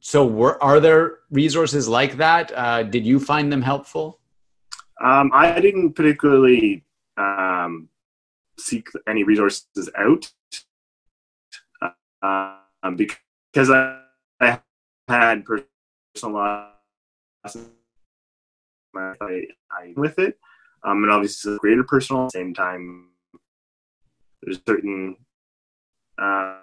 So, 0.00 0.26
were, 0.26 0.62
are 0.62 0.80
there 0.80 1.18
resources 1.30 1.88
like 1.88 2.18
that? 2.18 2.52
Uh, 2.54 2.82
did 2.82 3.06
you 3.06 3.18
find 3.18 3.50
them 3.50 3.62
helpful? 3.62 4.20
Um, 5.02 5.30
I 5.32 5.58
didn't 5.60 5.94
particularly 5.94 6.84
um, 7.16 7.88
seek 8.58 8.88
any 9.08 9.24
resources 9.24 9.88
out 9.96 10.30
um, 12.22 12.96
because 12.96 13.70
I, 13.70 14.00
I, 14.40 14.60
had 15.08 15.44
personal 15.44 16.34
loss 16.34 17.56
I, 18.96 19.44
I 19.70 19.94
with 19.96 20.18
it, 20.18 20.38
um, 20.82 21.02
and 21.04 21.12
obviously 21.12 21.52
it's 21.52 21.60
greater 21.60 21.84
personal. 21.84 22.24
At 22.24 22.32
the 22.32 22.38
same 22.38 22.54
time, 22.54 23.08
there's 24.42 24.60
certain 24.66 25.16
uh, 26.20 26.58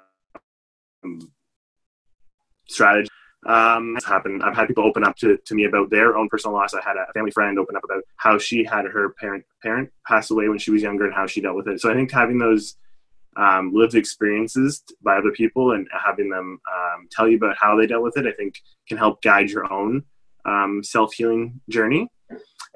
strategy 2.67 3.09
um, 3.45 3.95
happened. 4.05 4.43
I've 4.43 4.55
had 4.55 4.67
people 4.67 4.85
open 4.85 5.03
up 5.03 5.15
to, 5.17 5.37
to 5.37 5.55
me 5.55 5.65
about 5.65 5.89
their 5.89 6.17
own 6.17 6.29
personal 6.29 6.55
loss. 6.55 6.73
I 6.73 6.81
had 6.81 6.97
a 6.97 7.11
family 7.13 7.31
friend 7.31 7.59
open 7.59 7.75
up 7.75 7.83
about 7.83 8.03
how 8.17 8.37
she 8.37 8.63
had 8.63 8.85
her 8.85 9.09
parent 9.19 9.45
parent 9.61 9.89
pass 10.07 10.31
away 10.31 10.49
when 10.49 10.57
she 10.57 10.71
was 10.71 10.81
younger 10.81 11.05
and 11.05 11.13
how 11.13 11.27
she 11.27 11.41
dealt 11.41 11.55
with 11.55 11.67
it. 11.67 11.79
So 11.79 11.91
I 11.91 11.93
think 11.93 12.11
having 12.11 12.39
those 12.39 12.75
um, 13.35 13.71
lived 13.73 13.95
experiences 13.95 14.83
by 15.03 15.17
other 15.17 15.31
people 15.31 15.73
and 15.73 15.87
having 15.91 16.29
them 16.29 16.59
um, 16.73 17.07
tell 17.11 17.27
you 17.27 17.37
about 17.37 17.57
how 17.59 17.75
they 17.75 17.87
dealt 17.87 18.03
with 18.03 18.17
it, 18.17 18.25
I 18.25 18.31
think 18.31 18.55
can 18.87 18.97
help 18.97 19.21
guide 19.21 19.49
your 19.49 19.71
own 19.71 20.03
um, 20.45 20.81
self 20.83 21.13
healing 21.13 21.59
journey. 21.69 22.07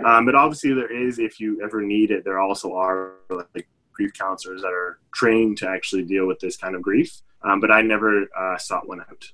Um, 0.05 0.25
but 0.25 0.35
obviously, 0.35 0.73
there 0.73 0.91
is, 0.91 1.19
if 1.19 1.39
you 1.39 1.61
ever 1.63 1.81
need 1.81 2.11
it, 2.11 2.23
there 2.23 2.39
also 2.39 2.73
are 2.73 3.15
like 3.29 3.67
grief 3.93 4.13
counselors 4.13 4.61
that 4.61 4.71
are 4.71 4.99
trained 5.13 5.57
to 5.57 5.67
actually 5.67 6.03
deal 6.03 6.25
with 6.25 6.39
this 6.39 6.55
kind 6.55 6.75
of 6.75 6.81
grief. 6.81 7.21
Um, 7.41 7.59
but 7.59 7.71
I 7.71 7.81
never 7.81 8.27
uh, 8.37 8.57
sought 8.57 8.87
one 8.87 9.01
out. 9.01 9.25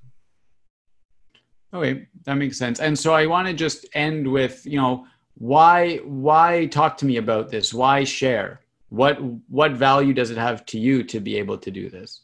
Okay, 1.74 2.08
that 2.24 2.36
makes 2.36 2.58
sense. 2.58 2.80
And 2.80 2.98
so 2.98 3.14
I 3.14 3.26
want 3.26 3.48
to 3.48 3.54
just 3.54 3.86
end 3.94 4.32
with, 4.32 4.66
you 4.66 4.80
know, 4.80 5.06
why 5.38 5.98
why 5.98 6.68
talk 6.68 6.98
to 6.98 7.06
me 7.06 7.18
about 7.18 7.50
this? 7.50 7.74
Why 7.74 8.04
share? 8.06 8.62
What 8.90 9.18
what 9.50 9.72
value 9.72 10.14
does 10.14 10.32
it 10.32 10.38
have 10.38 10.66
to 10.68 10.80
you 10.80 11.04
to 11.04 11.20
be 11.20 11.38
able 11.38 11.58
to 11.58 11.72
do 11.72 11.90
this? 11.90 12.22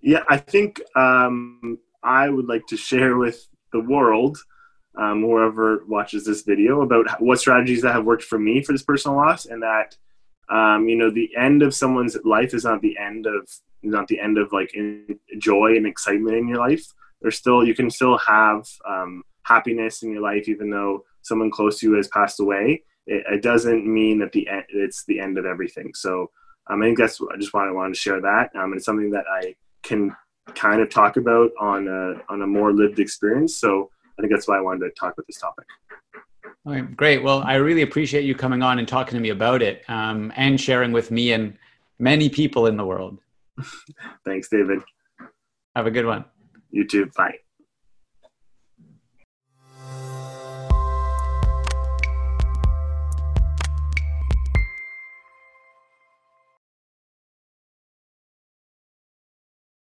Yeah 0.00 0.22
i 0.28 0.36
think 0.36 0.80
um, 0.96 1.78
i 2.02 2.28
would 2.28 2.46
like 2.46 2.66
to 2.68 2.76
share 2.76 3.16
with 3.16 3.46
the 3.72 3.80
world 3.80 4.38
um, 4.98 5.22
whoever 5.22 5.84
watches 5.86 6.24
this 6.24 6.42
video 6.42 6.82
about 6.82 7.20
what 7.20 7.38
strategies 7.38 7.82
that 7.82 7.94
have 7.94 8.04
worked 8.04 8.24
for 8.24 8.38
me 8.38 8.62
for 8.62 8.72
this 8.72 8.82
personal 8.82 9.16
loss 9.16 9.46
and 9.46 9.62
that 9.62 9.96
um, 10.50 10.88
you 10.88 10.96
know 10.96 11.10
the 11.10 11.30
end 11.36 11.62
of 11.62 11.74
someone's 11.74 12.16
life 12.24 12.54
is 12.54 12.64
not 12.64 12.80
the 12.82 12.96
end 12.98 13.26
of 13.26 13.48
not 13.82 14.08
the 14.08 14.18
end 14.18 14.38
of 14.38 14.52
like 14.52 14.74
joy 15.38 15.76
and 15.76 15.86
excitement 15.86 16.36
in 16.36 16.48
your 16.48 16.58
life. 16.58 16.84
There's 17.20 17.38
still 17.38 17.64
you 17.64 17.74
can 17.74 17.90
still 17.90 18.18
have 18.18 18.66
um, 18.88 19.22
happiness 19.42 20.02
in 20.02 20.10
your 20.10 20.22
life 20.22 20.48
even 20.48 20.70
though 20.70 21.04
someone 21.22 21.50
close 21.50 21.78
to 21.80 21.88
you 21.88 21.96
has 21.96 22.08
passed 22.08 22.40
away 22.40 22.82
it, 23.08 23.24
it 23.30 23.42
doesn't 23.42 23.86
mean 23.86 24.18
that 24.20 24.32
the 24.32 24.46
end, 24.48 24.64
it's 24.68 25.04
the 25.04 25.18
end 25.18 25.38
of 25.38 25.46
everything. 25.46 25.92
So 25.94 26.30
um, 26.68 26.82
I 26.82 26.86
think 26.86 26.98
that's 26.98 27.20
I 27.20 27.36
just 27.36 27.52
wanted, 27.54 27.72
wanted 27.72 27.94
to 27.94 28.00
share 28.00 28.20
that. 28.20 28.50
Um, 28.54 28.74
it's 28.74 28.84
something 28.84 29.10
that 29.10 29.24
I 29.30 29.56
can 29.82 30.14
kind 30.54 30.80
of 30.80 30.90
talk 30.90 31.16
about 31.16 31.50
on 31.60 31.88
a, 31.88 32.32
on 32.32 32.42
a 32.42 32.46
more 32.46 32.72
lived 32.72 33.00
experience. 33.00 33.58
So 33.58 33.90
I 34.18 34.22
think 34.22 34.32
that's 34.32 34.46
why 34.46 34.58
I 34.58 34.60
wanted 34.60 34.80
to 34.80 34.90
talk 34.98 35.14
about 35.14 35.26
this 35.26 35.38
topic. 35.38 35.64
Okay, 36.66 36.82
great. 36.82 37.22
Well, 37.22 37.42
I 37.44 37.54
really 37.54 37.82
appreciate 37.82 38.24
you 38.24 38.34
coming 38.34 38.62
on 38.62 38.78
and 38.78 38.86
talking 38.86 39.14
to 39.14 39.20
me 39.20 39.30
about 39.30 39.62
it 39.62 39.84
um, 39.88 40.32
and 40.36 40.60
sharing 40.60 40.92
with 40.92 41.10
me 41.10 41.32
and 41.32 41.56
many 41.98 42.28
people 42.28 42.66
in 42.66 42.76
the 42.76 42.84
world. 42.84 43.18
Thanks, 44.24 44.48
David. 44.48 44.80
Have 45.74 45.86
a 45.86 45.90
good 45.90 46.06
one. 46.06 46.24
You 46.70 46.86
too. 46.86 47.10
Bye. 47.16 47.38